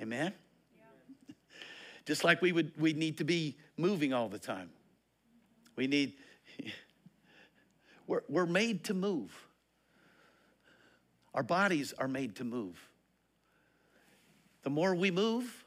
[0.00, 0.32] Amen?
[0.76, 1.34] Yeah.
[2.06, 4.70] Just like we would we need to be moving all the time.
[5.76, 6.14] We need
[8.06, 9.32] we're, we're made to move.
[11.34, 12.88] Our bodies are made to move.
[14.62, 15.64] The more we move,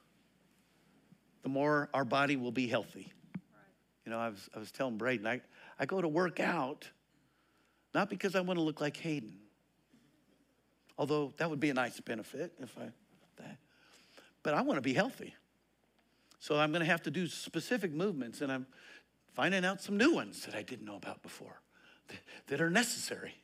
[1.41, 3.11] the more our body will be healthy.
[4.05, 5.41] You know, I was, I was telling Braden, I,
[5.79, 6.89] I go to work out
[7.93, 9.37] not because I want to look like Hayden,
[10.97, 12.89] although that would be a nice benefit if I,
[13.37, 13.57] that.
[14.41, 15.35] but I want to be healthy.
[16.39, 18.65] So I'm going to have to do specific movements, and I'm
[19.33, 21.61] finding out some new ones that I didn't know about before
[22.47, 23.35] that are necessary.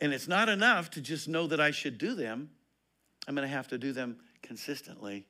[0.00, 2.50] And it's not enough to just know that I should do them.
[3.28, 5.26] I'm going to have to do them consistently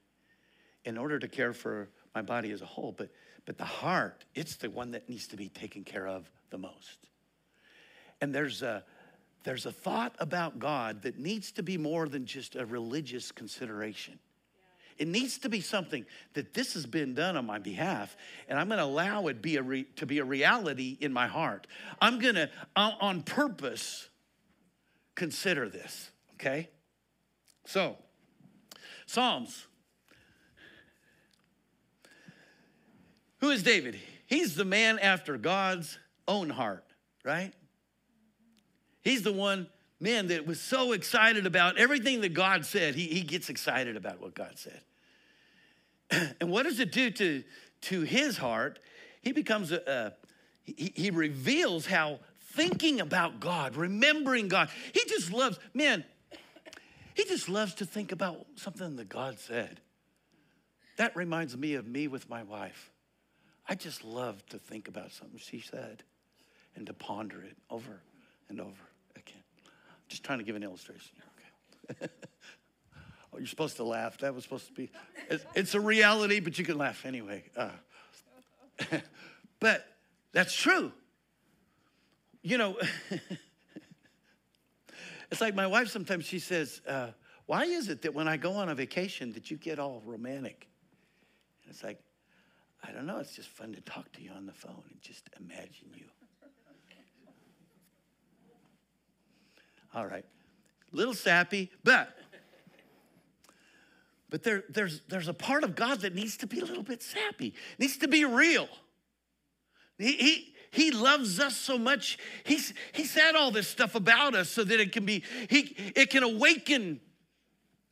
[0.84, 2.92] in order to care for my body as a whole.
[2.96, 3.10] But,
[3.44, 7.08] but the heart, it's the one that needs to be taken care of the most.
[8.20, 8.84] And there's a,
[9.44, 14.18] there's a thought about God that needs to be more than just a religious consideration.
[14.98, 18.16] It needs to be something that this has been done on my behalf,
[18.48, 21.26] and I'm going to allow it be a re, to be a reality in my
[21.26, 21.66] heart.
[22.00, 24.08] I'm going to, on purpose,
[25.16, 26.68] consider this, okay?
[27.64, 27.96] So,
[29.06, 29.66] Psalms.
[33.38, 33.98] Who is David?
[34.26, 36.84] He's the man after God's own heart,
[37.24, 37.52] right?
[39.02, 39.68] He's the one,
[40.00, 42.94] man, that was so excited about everything that God said.
[42.94, 44.80] He, he gets excited about what God said.
[46.40, 47.44] and what does it do to,
[47.82, 48.80] to his heart?
[49.22, 50.12] He becomes a, a
[50.64, 52.18] he, he reveals how
[52.56, 54.70] thinking about God, remembering God.
[54.92, 56.04] He just loves, man,
[57.14, 59.80] he just loves to think about something that God said.
[60.96, 62.90] That reminds me of me with my wife.
[63.68, 66.02] I just love to think about something she said
[66.74, 68.00] and to ponder it over
[68.48, 69.42] and over again.
[70.08, 72.12] Just trying to give an illustration here, okay?
[73.34, 74.18] oh, you're supposed to laugh.
[74.18, 74.90] That was supposed to be,
[75.28, 77.44] it's, it's a reality, but you can laugh anyway.
[77.56, 77.70] Uh,
[79.60, 79.86] but
[80.32, 80.92] that's true
[82.46, 82.76] you know,
[85.32, 87.08] it's like my wife sometimes she says, uh,
[87.46, 90.68] why is it that when I go on a vacation that you get all romantic?
[91.64, 91.98] And it's like,
[92.84, 95.28] I don't know, it's just fun to talk to you on the phone and just
[95.40, 96.04] imagine you.
[99.92, 100.24] all right.
[100.92, 102.16] Little sappy, but
[104.28, 107.02] but there, there's, there's a part of God that needs to be a little bit
[107.02, 108.68] sappy, needs to be real.
[109.98, 112.18] He, he, he loves us so much.
[112.44, 116.10] He's, he said all this stuff about us so that it can be, he, it
[116.10, 117.00] can awaken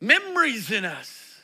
[0.02, 1.40] memories in us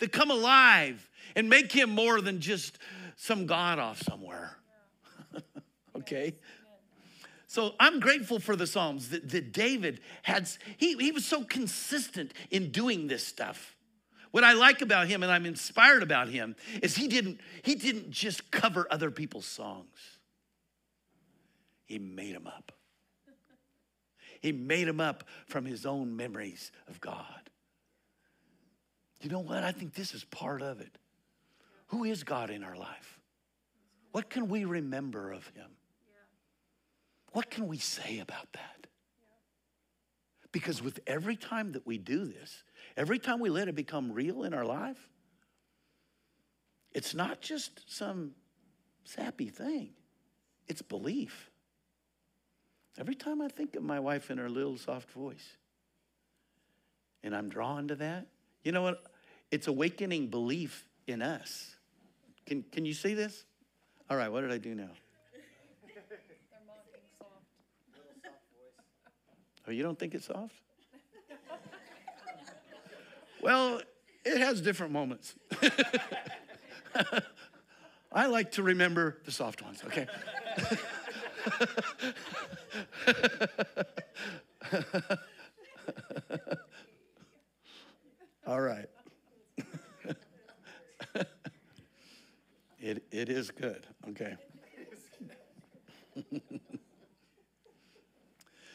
[0.00, 2.78] that come alive and make him more than just
[3.16, 4.58] some God off somewhere.
[5.96, 6.34] okay?
[7.46, 12.34] So I'm grateful for the Psalms that, that David had, he, he was so consistent
[12.50, 13.76] in doing this stuff.
[14.30, 18.10] What I like about him and I'm inspired about him is he didn't, he didn't
[18.10, 20.11] just cover other people's songs.
[21.92, 22.72] He made them up.
[24.40, 27.50] He made them up from his own memories of God.
[29.20, 29.62] You know what?
[29.62, 30.96] I think this is part of it.
[31.88, 33.20] Who is God in our life?
[34.12, 35.68] What can we remember of him?
[37.32, 38.86] What can we say about that?
[40.50, 42.64] Because with every time that we do this,
[42.96, 45.10] every time we let it become real in our life,
[46.92, 48.30] it's not just some
[49.04, 49.90] sappy thing,
[50.68, 51.50] it's belief.
[52.98, 55.56] Every time I think of my wife and her little soft voice,
[57.22, 58.26] and I'm drawn to that,
[58.62, 59.02] you know what?
[59.50, 61.74] It's awakening belief in us.
[62.46, 63.44] Can, can you see this?
[64.10, 64.90] All right, what did I do now?
[69.66, 70.54] Oh, you don't think it's soft?
[73.40, 73.80] well,
[74.24, 75.34] it has different moments.
[78.12, 80.06] I like to remember the soft ones, okay?
[88.46, 88.86] All right.
[92.80, 93.86] it, it is good.
[94.10, 94.36] Okay.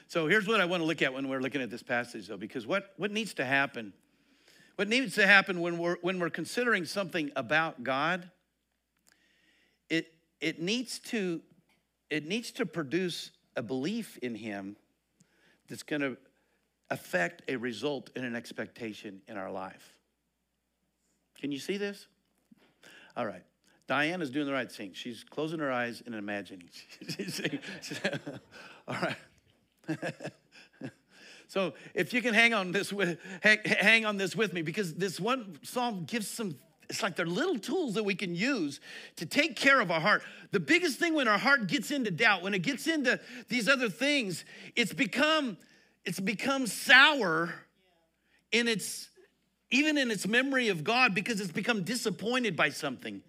[0.08, 2.38] so here's what I want to look at when we're looking at this passage, though,
[2.38, 3.94] because what, what needs to happen?
[4.78, 8.30] What needs to happen when we're, when we're considering something about God,
[9.90, 11.42] it, it, needs to,
[12.10, 14.76] it needs to produce a belief in Him
[15.68, 16.18] that's going to
[16.90, 19.96] affect a result and an expectation in our life.
[21.40, 22.08] Can you see this?
[23.16, 23.44] All right.
[23.88, 24.92] Diane is doing the right thing.
[24.94, 26.70] She's closing her eyes and imagining.
[28.88, 29.16] All right.
[31.48, 34.94] so if you can hang on this with hang, hang on this with me because
[34.96, 36.56] this one psalm gives some
[36.90, 38.80] it's like they're little tools that we can use
[39.18, 40.24] to take care of our heart.
[40.52, 43.20] The biggest thing when our heart gets into doubt, when it gets into
[43.50, 44.46] these other things,
[44.76, 45.58] it's become
[46.06, 47.54] it's become sour
[48.54, 49.10] in its
[49.70, 53.22] even in its memory of God because it's become disappointed by something.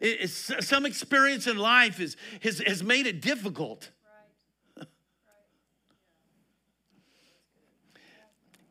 [0.00, 3.90] It's, some experience in life is, has, has made it difficult.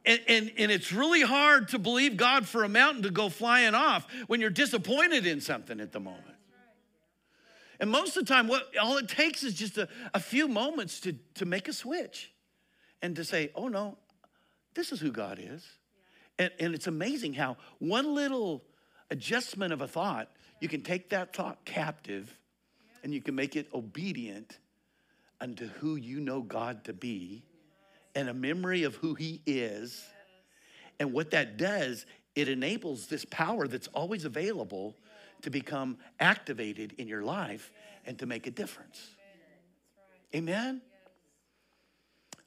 [0.05, 3.73] And, and, and it's really hard to believe God for a mountain to go flying
[3.73, 6.25] off when you're disappointed in something at the moment.
[7.79, 10.99] And most of the time, what all it takes is just a, a few moments
[11.01, 12.31] to, to make a switch
[13.01, 13.97] and to say, oh no,
[14.73, 15.65] this is who God is.
[16.37, 18.63] And, and it's amazing how one little
[19.09, 22.37] adjustment of a thought, you can take that thought captive
[23.03, 24.59] and you can make it obedient
[25.41, 27.43] unto who you know God to be
[28.15, 30.03] and a memory of who He is.
[30.99, 34.95] And what that does, it enables this power that's always available
[35.41, 37.71] to become activated in your life
[38.05, 39.15] and to make a difference.
[40.35, 40.81] Amen?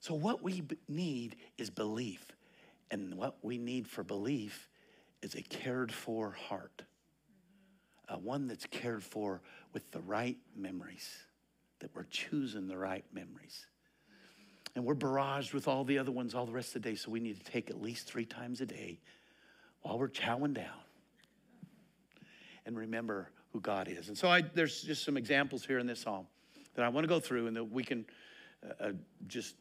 [0.01, 2.25] So, what we need is belief.
[2.91, 4.69] And what we need for belief
[5.23, 6.83] is a cared for heart,
[8.09, 11.09] uh, one that's cared for with the right memories,
[11.81, 13.67] that we're choosing the right memories.
[14.77, 17.11] And we're barraged with all the other ones all the rest of the day, so
[17.11, 19.01] we need to take at least three times a day
[19.81, 20.67] while we're chowing down
[22.67, 24.09] and remember who God is.
[24.09, 26.27] And so I, there's just some examples here in this psalm
[26.75, 28.05] that I want to go through and that we can
[28.63, 28.93] uh, uh
[29.27, 29.55] just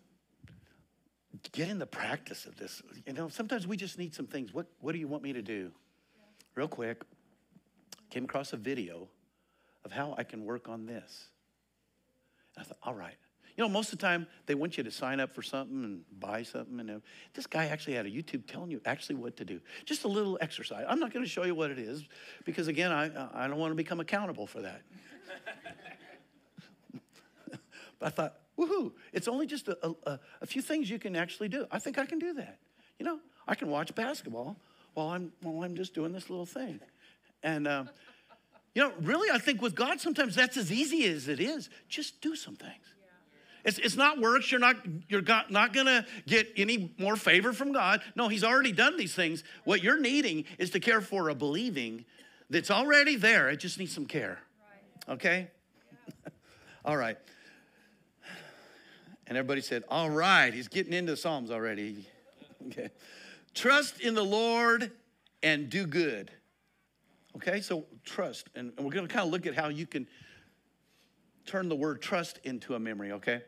[1.53, 2.81] get in the practice of this.
[3.07, 4.53] You know, sometimes we just need some things.
[4.53, 5.71] What, what do you want me to do?
[6.55, 7.03] Real quick,
[8.09, 9.07] came across a video
[9.85, 11.29] of how I can work on this.
[12.57, 13.15] And I thought, all right.
[13.57, 16.19] You know, most of the time they want you to sign up for something and
[16.19, 16.79] buy something.
[16.79, 17.01] And
[17.33, 19.61] this guy actually had a YouTube telling you actually what to do.
[19.85, 20.85] Just a little exercise.
[20.87, 22.03] I'm not going to show you what it is
[22.43, 24.81] because, again, I, I don't want to become accountable for that.
[27.51, 27.59] but
[28.01, 28.93] I thought, Woohoo!
[29.11, 31.65] It's only just a, a, a, few things you can actually do.
[31.71, 32.57] I think I can do that.
[32.99, 34.55] You know, I can watch basketball
[34.93, 36.79] while I'm while I'm just doing this little thing,
[37.43, 37.83] and uh,
[38.73, 41.69] you know, really, I think with God sometimes that's as easy as it is.
[41.89, 42.94] Just do some things.
[43.65, 44.51] It's, it's not works.
[44.51, 44.77] You're not
[45.09, 48.01] you're got, not gonna get any more favor from God.
[48.15, 49.43] No, He's already done these things.
[49.63, 52.05] What you're needing is to care for a believing
[52.49, 53.49] that's already there.
[53.49, 54.39] It just needs some care.
[55.09, 55.49] Okay.
[56.85, 57.17] All right.
[59.27, 62.07] And everybody said, All right, he's getting into Psalms already.
[62.69, 62.89] Okay.
[63.53, 64.91] Trust in the Lord
[65.43, 66.31] and do good.
[67.35, 68.49] Okay, so trust.
[68.55, 70.07] And we're going to kind of look at how you can
[71.45, 73.43] turn the word trust into a memory, okay?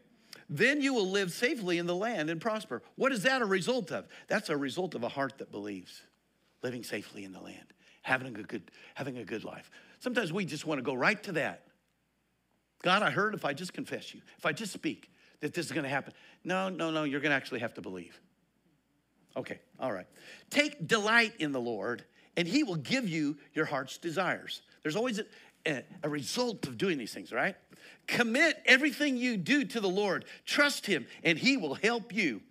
[0.50, 2.82] Then you will live safely in the land and prosper.
[2.96, 4.08] What is that a result of?
[4.28, 6.02] That's a result of a heart that believes,
[6.64, 9.70] living safely in the land, having a good, having a good life.
[10.00, 11.64] Sometimes we just want to go right to that.
[12.82, 15.72] God, I heard if I just confess you, if I just speak, that this is
[15.72, 16.14] going to happen.
[16.44, 18.20] No, no, no, you're going to actually have to believe.
[19.36, 20.08] Okay, all right.
[20.50, 22.04] Take delight in the Lord,
[22.38, 24.62] and He will give you your heart's desires.
[24.82, 25.20] There's always
[25.66, 27.56] a, result of doing these things, right?
[28.08, 30.26] Commit everything you do to the Lord.
[30.46, 32.42] Trust Him, and He will help you.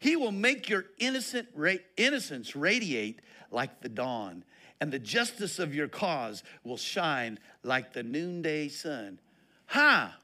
[0.00, 3.20] He will make your innocent ra- innocence radiate
[3.50, 4.44] like the dawn,
[4.80, 9.20] and the justice of your cause will shine like the noonday sun.
[9.66, 10.16] Ha!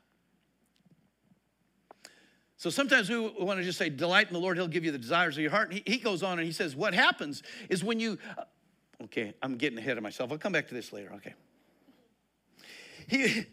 [2.57, 4.99] So sometimes we want to just say, delight in the Lord, He'll give you the
[4.99, 5.71] desires of your heart.
[5.71, 8.43] And he, he goes on and he says, what happens is when you, uh,
[9.05, 10.31] okay, I'm getting ahead of myself.
[10.31, 11.33] I'll come back to this later, okay.
[13.11, 13.47] He,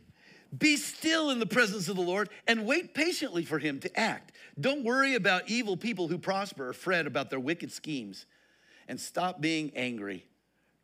[0.56, 4.32] be still in the presence of the Lord and wait patiently for Him to act.
[4.60, 8.28] Don't worry about evil people who prosper or fret about their wicked schemes.
[8.88, 10.26] And stop being angry.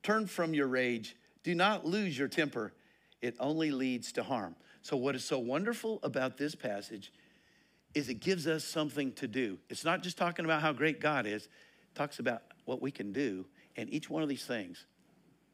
[0.02, 1.16] Turn from your rage.
[1.44, 2.74] Do not lose your temper,
[3.22, 4.56] it only leads to harm.
[4.82, 7.14] So, what is so wonderful about this passage
[7.94, 9.60] is it gives us something to do.
[9.70, 13.14] It's not just talking about how great God is, it talks about what we can
[13.14, 13.46] do.
[13.76, 14.86] And each one of these things,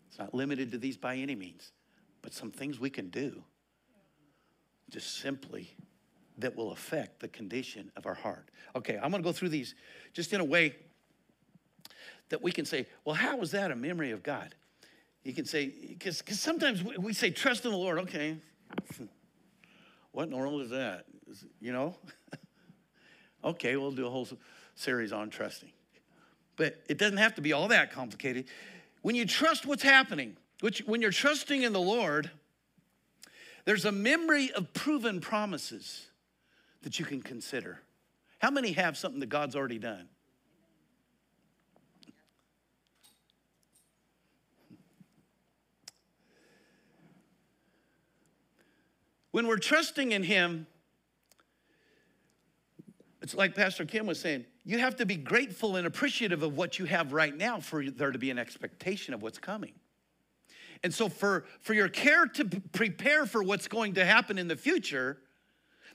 [0.09, 1.71] it's not limited to these by any means,
[2.21, 3.43] but some things we can do
[4.89, 5.75] just simply
[6.37, 8.49] that will affect the condition of our heart.
[8.75, 9.75] Okay, I'm gonna go through these
[10.13, 10.75] just in a way
[12.29, 14.55] that we can say, well, how is that a memory of God?
[15.23, 17.99] You can say, because sometimes we say, trust in the Lord.
[17.99, 18.37] Okay,
[20.11, 21.05] what in the world is that?
[21.59, 21.95] You know?
[23.43, 24.27] okay, we'll do a whole
[24.75, 25.71] series on trusting.
[26.55, 28.45] But it doesn't have to be all that complicated.
[29.01, 32.29] When you trust what's happening, which when you're trusting in the Lord,
[33.65, 36.07] there's a memory of proven promises
[36.81, 37.81] that you can consider.
[38.39, 40.07] How many have something that God's already done?
[49.31, 50.65] When we're trusting in Him,
[53.21, 56.79] it's like Pastor Kim was saying, you have to be grateful and appreciative of what
[56.79, 59.73] you have right now for there to be an expectation of what's coming.
[60.83, 64.55] And so, for, for your care to prepare for what's going to happen in the
[64.55, 65.17] future,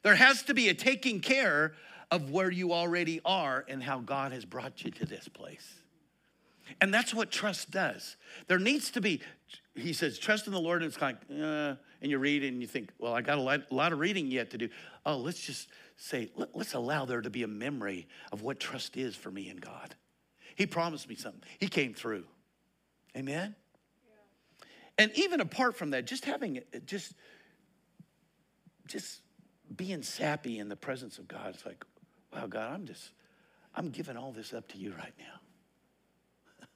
[0.03, 1.73] there has to be a taking care
[2.11, 5.75] of where you already are and how God has brought you to this place.
[6.81, 8.17] And that's what trust does.
[8.47, 9.21] There needs to be,
[9.75, 12.67] he says, trust in the Lord, and it's like, uh, and you read and you
[12.67, 14.69] think, well, I got a lot, a lot of reading yet to do.
[15.05, 18.97] Oh, let's just say, let, let's allow there to be a memory of what trust
[18.97, 19.95] is for me in God.
[20.55, 22.25] He promised me something, He came through.
[23.17, 23.55] Amen?
[24.99, 25.05] Yeah.
[25.05, 27.15] And even apart from that, just having it, just,
[28.87, 29.21] just
[29.75, 31.85] being sappy in the presence of God, it's like,
[32.33, 33.13] wow, God, I'm just,
[33.75, 36.67] I'm giving all this up to you right now.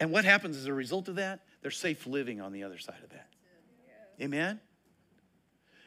[0.00, 1.40] and what happens as a result of that?
[1.62, 3.28] There's safe living on the other side of that.
[4.20, 4.60] Amen?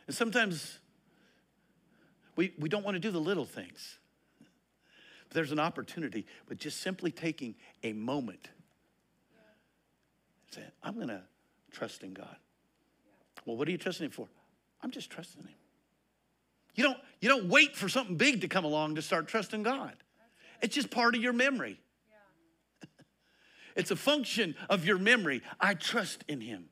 [0.07, 0.79] And sometimes
[2.35, 3.99] we, we don't want to do the little things.
[5.27, 8.49] But there's an opportunity, but just simply taking a moment
[10.51, 11.21] saying, I'm going to
[11.71, 12.35] trust in God.
[13.45, 14.27] Well, what are you trusting Him for?
[14.81, 15.55] I'm just trusting Him.
[16.75, 19.93] You don't, you don't wait for something big to come along to start trusting God.
[20.61, 21.79] It's just part of your memory.
[23.75, 25.41] it's a function of your memory.
[25.59, 26.65] I trust in Him.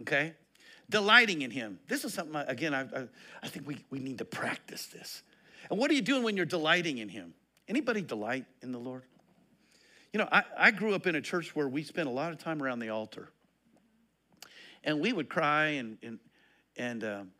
[0.00, 0.34] Okay?
[0.90, 1.78] Delighting in Him.
[1.88, 3.08] This is something, again, I, I,
[3.42, 5.22] I think we, we need to practice this.
[5.70, 7.34] And what are you doing when you're delighting in Him?
[7.68, 9.02] Anybody delight in the Lord?
[10.12, 12.38] You know, I, I grew up in a church where we spent a lot of
[12.38, 13.30] time around the altar.
[14.84, 16.18] And we would cry and, and,
[16.76, 17.30] and um,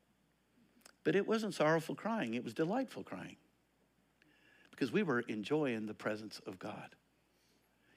[1.05, 3.37] but it wasn't sorrowful crying, it was delightful crying
[4.71, 6.95] because we were enjoying the presence of God.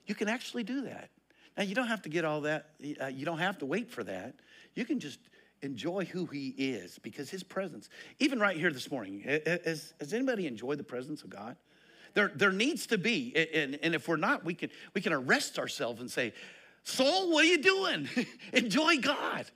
[0.06, 1.10] You can actually do that.
[1.56, 2.70] Now, you don't have to get all that,
[3.00, 4.34] uh, you don't have to wait for that.
[4.74, 5.18] You can just
[5.60, 10.46] enjoy who He is because His presence, even right here this morning, has, has anybody
[10.46, 11.56] enjoyed the presence of God?
[12.14, 15.58] There, there needs to be, and, and if we're not, we can, we can arrest
[15.58, 16.32] ourselves and say,
[16.84, 18.08] Soul, what are you doing?
[18.52, 19.46] enjoy God.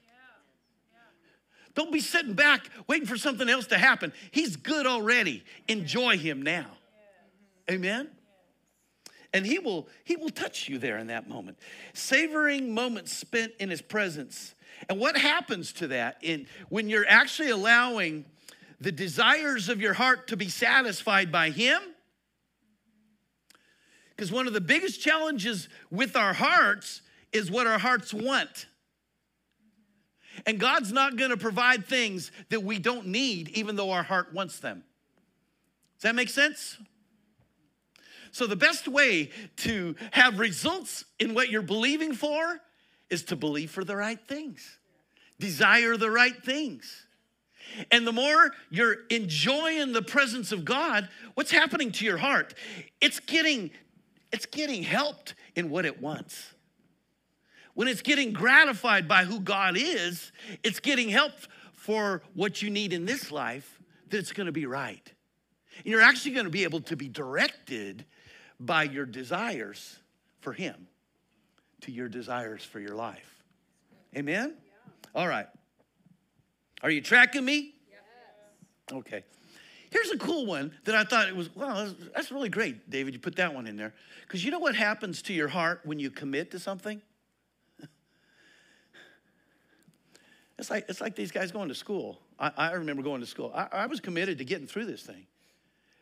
[1.74, 4.12] Don't be sitting back waiting for something else to happen.
[4.30, 5.44] He's good already.
[5.68, 6.66] Enjoy him now.
[7.70, 8.08] Amen.
[9.34, 11.58] And he will he will touch you there in that moment.
[11.92, 14.54] Savoring moments spent in his presence.
[14.88, 18.24] And what happens to that in when you're actually allowing
[18.80, 21.80] the desires of your heart to be satisfied by him?
[24.16, 27.02] Because one of the biggest challenges with our hearts
[27.32, 28.66] is what our hearts want.
[30.46, 34.32] And God's not going to provide things that we don't need, even though our heart
[34.32, 34.84] wants them.
[35.96, 36.78] Does that make sense?
[38.32, 42.60] So, the best way to have results in what you're believing for
[43.08, 44.78] is to believe for the right things,
[45.38, 47.06] desire the right things.
[47.90, 52.54] And the more you're enjoying the presence of God, what's happening to your heart?
[53.00, 53.70] It's getting
[54.32, 56.54] it's getting helped in what it wants.
[57.74, 61.32] When it's getting gratified by who God is, it's getting help
[61.72, 65.12] for what you need in this life that it's going to be right.
[65.78, 68.06] And you're actually going to be able to be directed
[68.58, 69.98] by your desires
[70.40, 70.86] for Him
[71.82, 73.42] to your desires for your life.
[74.16, 74.54] Amen?
[74.56, 75.20] Yeah.
[75.20, 75.46] All right.
[76.82, 77.74] Are you tracking me?
[77.90, 78.00] Yes.
[78.92, 79.24] Okay.
[79.90, 83.14] Here's a cool one that I thought it was, wow, that's really great, David.
[83.14, 83.94] You put that one in there.
[84.22, 87.00] Because you know what happens to your heart when you commit to something?
[90.58, 92.18] It's like, it's like these guys going to school.
[92.38, 93.52] I, I remember going to school.
[93.54, 95.26] I, I was committed to getting through this thing.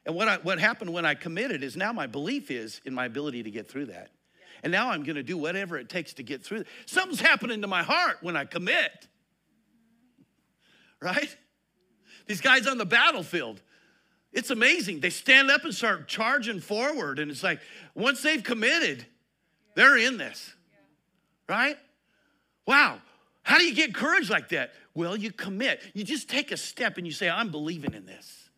[0.07, 3.07] And what, I, what happened when I committed is now my belief is in my
[3.07, 4.11] ability to get through that.
[4.63, 6.65] And now I'm going to do whatever it takes to get through.
[6.87, 9.09] Something's happening to my heart when I commit.
[11.01, 11.37] Right?
[12.27, 13.61] These guys on the battlefield,
[14.35, 15.01] it's amazing.
[15.01, 17.21] They stand up and start charging forward.
[17.21, 17.61] And it's like,
[17.95, 19.07] once they've committed,
[19.77, 20.53] they're in this,
[21.49, 21.79] right?
[22.67, 22.99] Wow.
[23.45, 24.73] How do you get courage like that?
[24.95, 25.81] Well, you commit.
[25.95, 28.51] You just take a step and you say, I'm believing in this.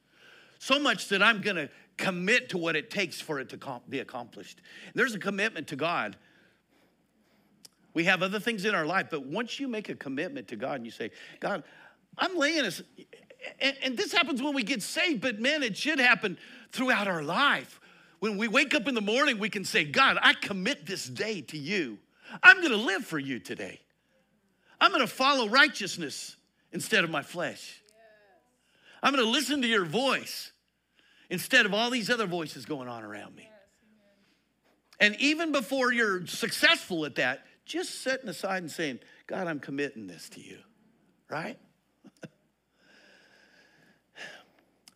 [0.58, 1.68] So much that I'm going to
[1.98, 4.60] commit to what it takes for it to be accomplished.
[4.94, 6.16] There's a commitment to God.
[7.92, 10.76] We have other things in our life, but once you make a commitment to God
[10.76, 11.10] and you say,
[11.40, 11.64] God,
[12.18, 12.82] I'm laying this,
[13.60, 16.38] and, and this happens when we get saved, but man, it should happen
[16.72, 17.80] throughout our life.
[18.18, 21.42] When we wake up in the morning, we can say, God, I commit this day
[21.42, 21.98] to you.
[22.42, 23.80] I'm gonna live for you today.
[24.80, 26.36] I'm gonna follow righteousness
[26.72, 27.82] instead of my flesh.
[29.02, 30.52] I'm gonna listen to your voice
[31.30, 33.48] instead of all these other voices going on around me.
[34.98, 40.06] And even before you're successful at that, just setting aside and saying, God, I'm committing
[40.06, 40.58] this to you,
[41.28, 41.58] right?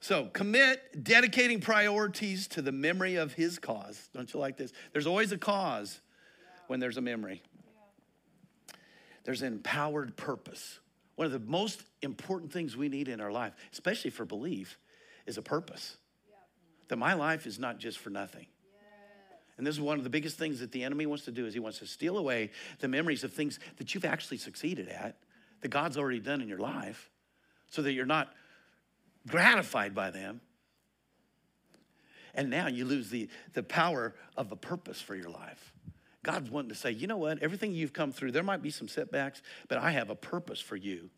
[0.01, 4.09] So commit, dedicating priorities to the memory of his cause.
[4.15, 4.73] Don't you like this?
[4.93, 6.01] There's always a cause
[6.69, 7.43] when there's a memory.
[9.25, 10.81] There's an empowered purpose.
[11.17, 14.79] One of the most important things we need in our life, especially for belief,
[15.27, 15.99] is a purpose.
[16.89, 18.47] That my life is not just for nothing.
[19.59, 21.53] And this is one of the biggest things that the enemy wants to do is
[21.53, 25.19] he wants to steal away the memories of things that you've actually succeeded at,
[25.61, 27.11] that God's already done in your life,
[27.69, 28.33] so that you're not
[29.27, 30.41] gratified by them.
[32.35, 35.73] And now you lose the, the power of a purpose for your life.
[36.23, 37.43] God's wanting to say, you know what?
[37.43, 40.77] Everything you've come through, there might be some setbacks, but I have a purpose for
[40.77, 41.11] you.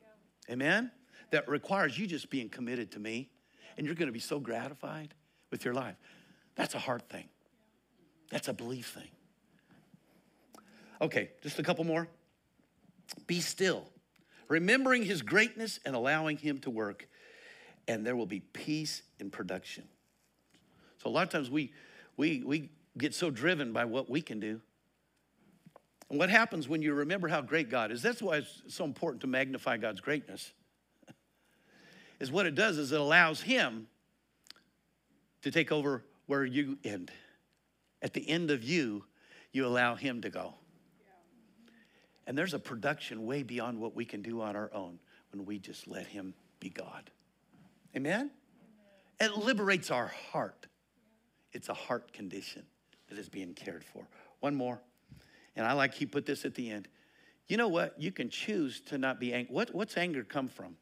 [0.00, 0.52] Yeah.
[0.52, 0.90] Amen?
[1.30, 3.30] That requires you just being committed to me,
[3.76, 5.14] and you're going to be so gratified
[5.50, 5.96] with your life.
[6.56, 7.28] That's a heart thing,
[8.30, 9.08] that's a belief thing.
[11.00, 12.08] Okay, just a couple more.
[13.26, 13.84] Be still,
[14.48, 17.08] remembering his greatness and allowing him to work
[17.90, 19.82] and there will be peace in production.
[20.98, 21.72] So a lot of times we
[22.16, 24.60] we we get so driven by what we can do.
[26.08, 28.00] And what happens when you remember how great God is?
[28.00, 30.52] That's why it's so important to magnify God's greatness.
[32.20, 33.88] is what it does is it allows him
[35.42, 37.10] to take over where you end.
[38.02, 39.04] At the end of you,
[39.52, 40.54] you allow him to go.
[42.26, 45.00] And there's a production way beyond what we can do on our own
[45.32, 47.10] when we just let him be God.
[47.96, 48.30] Amen?
[49.20, 50.66] It liberates our heart.
[51.52, 52.62] It's a heart condition
[53.08, 54.06] that is being cared for.
[54.40, 54.80] One more,
[55.56, 56.88] and I like he put this at the end.
[57.48, 58.00] You know what?
[58.00, 59.52] You can choose to not be angry.
[59.52, 60.76] What, what's anger come from?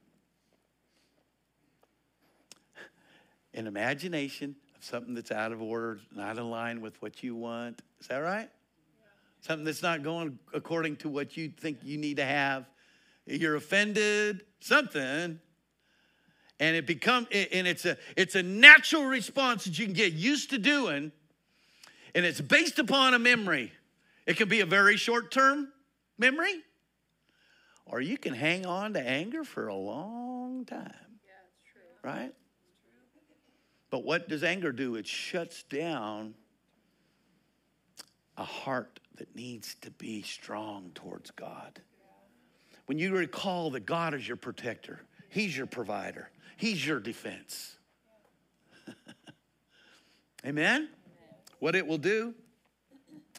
[3.54, 7.80] An imagination of something that's out of order, not in line with what you want.
[8.00, 8.50] Is that right?
[9.40, 12.68] Something that's not going according to what you think you need to have.
[13.26, 15.40] You're offended, something
[16.60, 20.50] and it become and it's a it's a natural response that you can get used
[20.50, 21.12] to doing
[22.14, 23.72] and it's based upon a memory.
[24.26, 25.68] It can be a very short term
[26.18, 26.62] memory
[27.86, 30.92] or you can hang on to anger for a long time.
[31.24, 32.34] Yeah, right?
[33.90, 34.96] But what does anger do?
[34.96, 36.34] It shuts down
[38.36, 41.80] a heart that needs to be strong towards god.
[42.86, 47.76] When you recall that god is your protector he's your provider He's your defense.
[50.44, 50.88] Amen?
[51.60, 52.34] What it will do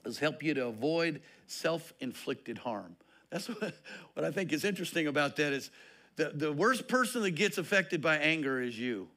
[0.06, 2.96] is help you to avoid self inflicted harm.
[3.30, 3.74] That's what,
[4.14, 5.70] what I think is interesting about that is
[6.16, 9.10] the, the worst person that gets affected by anger is you.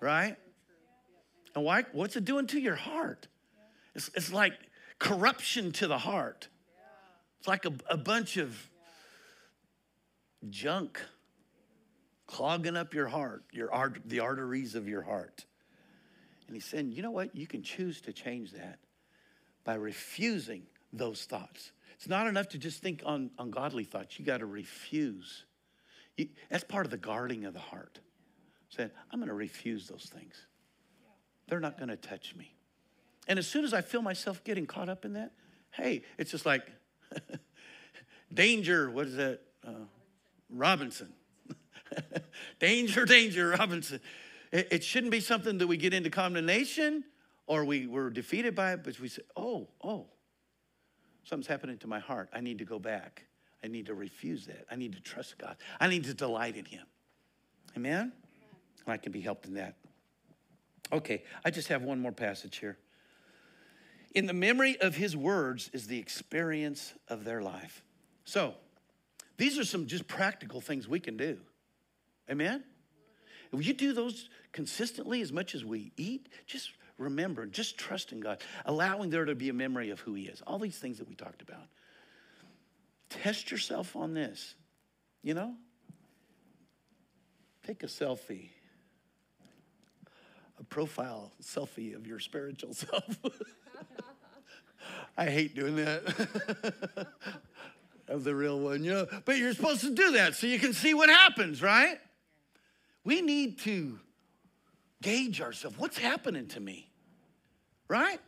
[0.00, 0.36] Right?
[1.54, 3.28] And why, what's it doing to your heart?
[3.94, 4.54] It's, it's like
[4.98, 6.48] corruption to the heart.
[7.38, 8.68] It's like a, a bunch of
[10.50, 11.00] junk
[12.28, 15.44] clogging up your heart, your art, the arteries of your heart.
[16.46, 17.34] And he's saying, you know what?
[17.34, 18.78] You can choose to change that
[19.64, 20.62] by refusing
[20.92, 21.72] those thoughts.
[21.96, 24.18] It's not enough to just think on ungodly thoughts.
[24.18, 25.44] You got to refuse.
[26.16, 27.98] You, that's part of the guarding of the heart.
[28.68, 30.34] Saying, I'm going to refuse those things.
[31.48, 32.54] They're not going to touch me.
[33.26, 35.32] And as soon as I feel myself getting caught up in that,
[35.70, 36.62] hey, it's just like
[38.32, 38.90] danger.
[38.90, 39.40] What is that?
[39.66, 39.86] Uh,
[40.50, 41.12] Robinson.
[42.58, 44.00] danger, danger, Robinson.
[44.52, 47.04] It, it, shouldn't be something that we get into condemnation
[47.46, 50.06] or we were defeated by it, but we say, oh, oh,
[51.24, 52.28] something's happening to my heart.
[52.32, 53.24] I need to go back.
[53.62, 54.66] I need to refuse that.
[54.70, 55.56] I need to trust God.
[55.80, 56.86] I need to delight in Him.
[57.76, 58.12] Amen?
[58.84, 59.76] And I can be helped in that.
[60.92, 62.78] Okay, I just have one more passage here.
[64.14, 67.82] In the memory of His words is the experience of their life.
[68.24, 68.54] So,
[69.36, 71.38] these are some just practical things we can do.
[72.30, 72.64] Amen?
[73.52, 78.20] If you do those consistently as much as we eat, just remember, just trust in
[78.20, 80.42] God, allowing there to be a memory of who He is.
[80.46, 81.66] All these things that we talked about.
[83.08, 84.54] Test yourself on this,
[85.22, 85.54] you know?
[87.66, 88.50] Take a selfie,
[90.58, 93.18] a profile selfie of your spiritual self.
[95.16, 97.06] I hate doing that.
[98.08, 99.06] of the real one, you know.
[99.24, 101.98] But you're supposed to do that so you can see what happens, right?
[103.08, 103.98] We need to
[105.00, 105.78] gauge ourselves.
[105.78, 106.90] What's happening to me?
[107.88, 108.20] Right?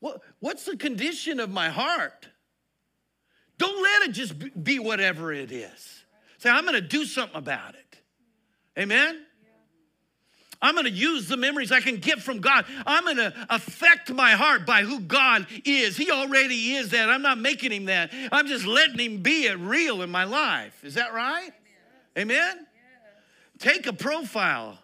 [0.00, 2.26] What, what's the condition of my heart?
[3.58, 6.02] Don't let it just be whatever it is.
[6.38, 8.00] Say, I'm going to do something about it.
[8.76, 9.24] Amen?
[10.60, 12.64] I'm going to use the memories I can get from God.
[12.84, 15.96] I'm going to affect my heart by who God is.
[15.96, 17.08] He already is that.
[17.08, 18.10] I'm not making him that.
[18.32, 20.82] I'm just letting him be it real in my life.
[20.82, 21.52] Is that right?
[22.18, 22.36] Amen?
[22.50, 22.66] Amen?
[23.62, 24.76] Take a profile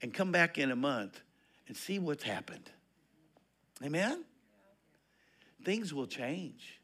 [0.00, 1.20] and come back in a month
[1.66, 2.70] and see what's happened.
[3.84, 4.24] Amen?
[5.64, 6.80] Things will change.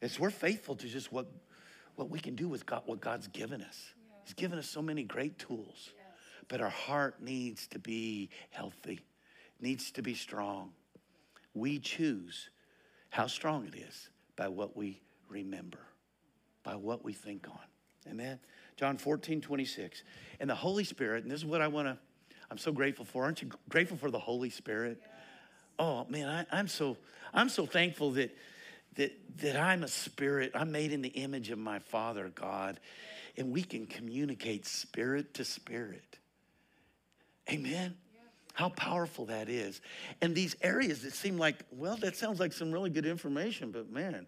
[0.00, 1.30] As we're faithful to just what,
[1.94, 3.92] what we can do with God, what God's given us.
[4.24, 5.90] He's given us so many great tools.
[6.48, 9.00] But our heart needs to be healthy,
[9.60, 10.72] needs to be strong.
[11.52, 12.48] We choose
[13.10, 15.80] how strong it is by what we remember,
[16.62, 18.10] by what we think on.
[18.10, 18.38] Amen.
[18.76, 20.02] John 14, 26.
[20.40, 21.98] And the Holy Spirit, and this is what I want to,
[22.50, 23.24] I'm so grateful for.
[23.24, 25.00] Aren't you grateful for the Holy Spirit?
[25.78, 26.96] Oh man, I, I'm so
[27.34, 28.36] I'm so thankful that
[28.94, 30.52] that that I'm a spirit.
[30.54, 32.80] I'm made in the image of my Father God,
[33.36, 36.18] and we can communicate spirit to spirit.
[37.50, 37.94] Amen.
[38.54, 39.82] How powerful that is.
[40.22, 43.90] And these areas that seem like, well, that sounds like some really good information, but
[43.90, 44.26] man,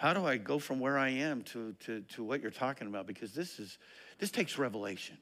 [0.00, 3.06] how do I go from where I am to, to, to what you're talking about?
[3.06, 3.76] Because this is
[4.18, 5.18] this takes revelation.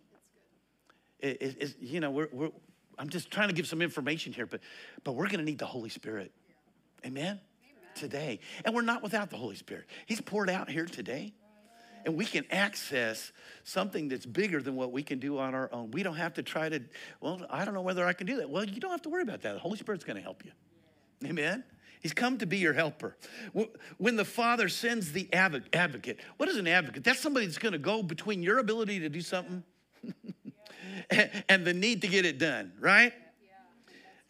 [1.18, 2.50] It, it, you know, we're, we're,
[2.96, 4.60] I'm just trying to give some information here, but
[5.02, 6.30] but we're going to need the Holy Spirit.
[7.04, 7.24] Amen?
[7.24, 7.40] Amen?
[7.96, 9.86] Today, and we're not without the Holy Spirit.
[10.06, 11.34] He's poured out here today
[12.06, 13.32] and we can access
[13.64, 15.90] something that's bigger than what we can do on our own.
[15.90, 16.80] We don't have to try to,
[17.20, 18.48] well, I don't know whether I can do that.
[18.48, 19.54] Well, you don't have to worry about that.
[19.54, 20.52] The Holy Spirit's going to help you.
[21.28, 21.64] Amen?
[22.00, 23.16] He's come to be your helper.
[23.96, 27.04] When the Father sends the advocate, what is an advocate?
[27.04, 29.64] That's somebody that's going to go between your ability to do something
[31.48, 33.12] and the need to get it done, right?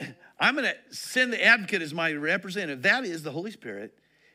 [0.41, 2.83] I'm going to send the advocate as my representative.
[2.83, 3.95] That is the Holy Spirit.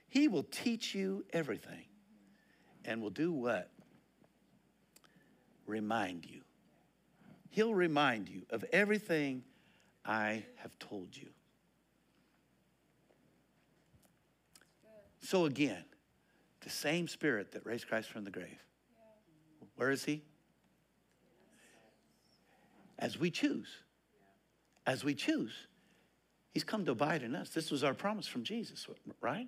[0.10, 1.86] He will teach you everything
[2.86, 3.72] and will do what?
[5.66, 6.42] Remind you.
[7.50, 9.44] He'll remind you of everything
[10.06, 11.30] I have told you.
[15.24, 15.84] So, again,
[16.62, 18.60] the same spirit that raised Christ from the grave.
[19.76, 20.22] Where is he?
[23.00, 23.70] As we choose.
[24.86, 25.54] As we choose.
[26.52, 27.50] He's come to abide in us.
[27.50, 28.86] This was our promise from Jesus,
[29.22, 29.48] right?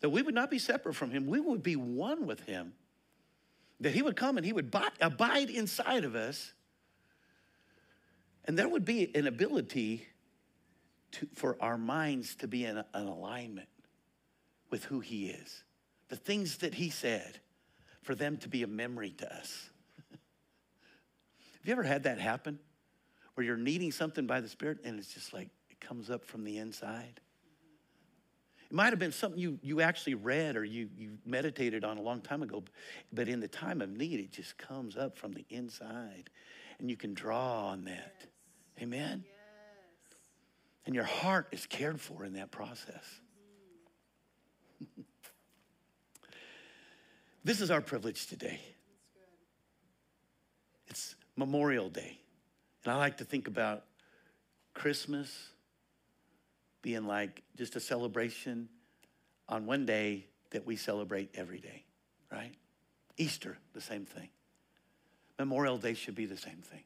[0.00, 2.72] that we would not be separate from him, we would be one with him.
[3.80, 6.54] That he would come and he would abide inside of us.
[8.46, 10.06] And there would be an ability
[11.12, 13.68] to, for our minds to be in an alignment
[14.70, 15.64] with who he is.
[16.08, 17.40] The things that he said,
[18.02, 19.68] for them to be a memory to us.
[20.10, 20.20] Have
[21.64, 22.58] you ever had that happen?
[23.34, 26.44] Where you're needing something by the Spirit and it's just like it comes up from
[26.44, 27.20] the inside?
[28.70, 32.00] It might have been something you, you actually read or you, you meditated on a
[32.00, 32.64] long time ago,
[33.12, 36.30] but in the time of need, it just comes up from the inside
[36.78, 38.14] and you can draw on that.
[38.20, 38.82] Yes.
[38.82, 39.24] Amen?
[39.24, 39.32] Yes.
[40.86, 43.20] And your heart is cared for in that process.
[47.46, 48.58] This is our privilege today.
[50.88, 52.18] It's Memorial Day.
[52.84, 53.84] And I like to think about
[54.74, 55.50] Christmas
[56.82, 58.68] being like just a celebration
[59.48, 61.84] on one day that we celebrate every day,
[62.32, 62.52] right?
[63.16, 64.28] Easter, the same thing.
[65.38, 66.82] Memorial Day should be the same thing.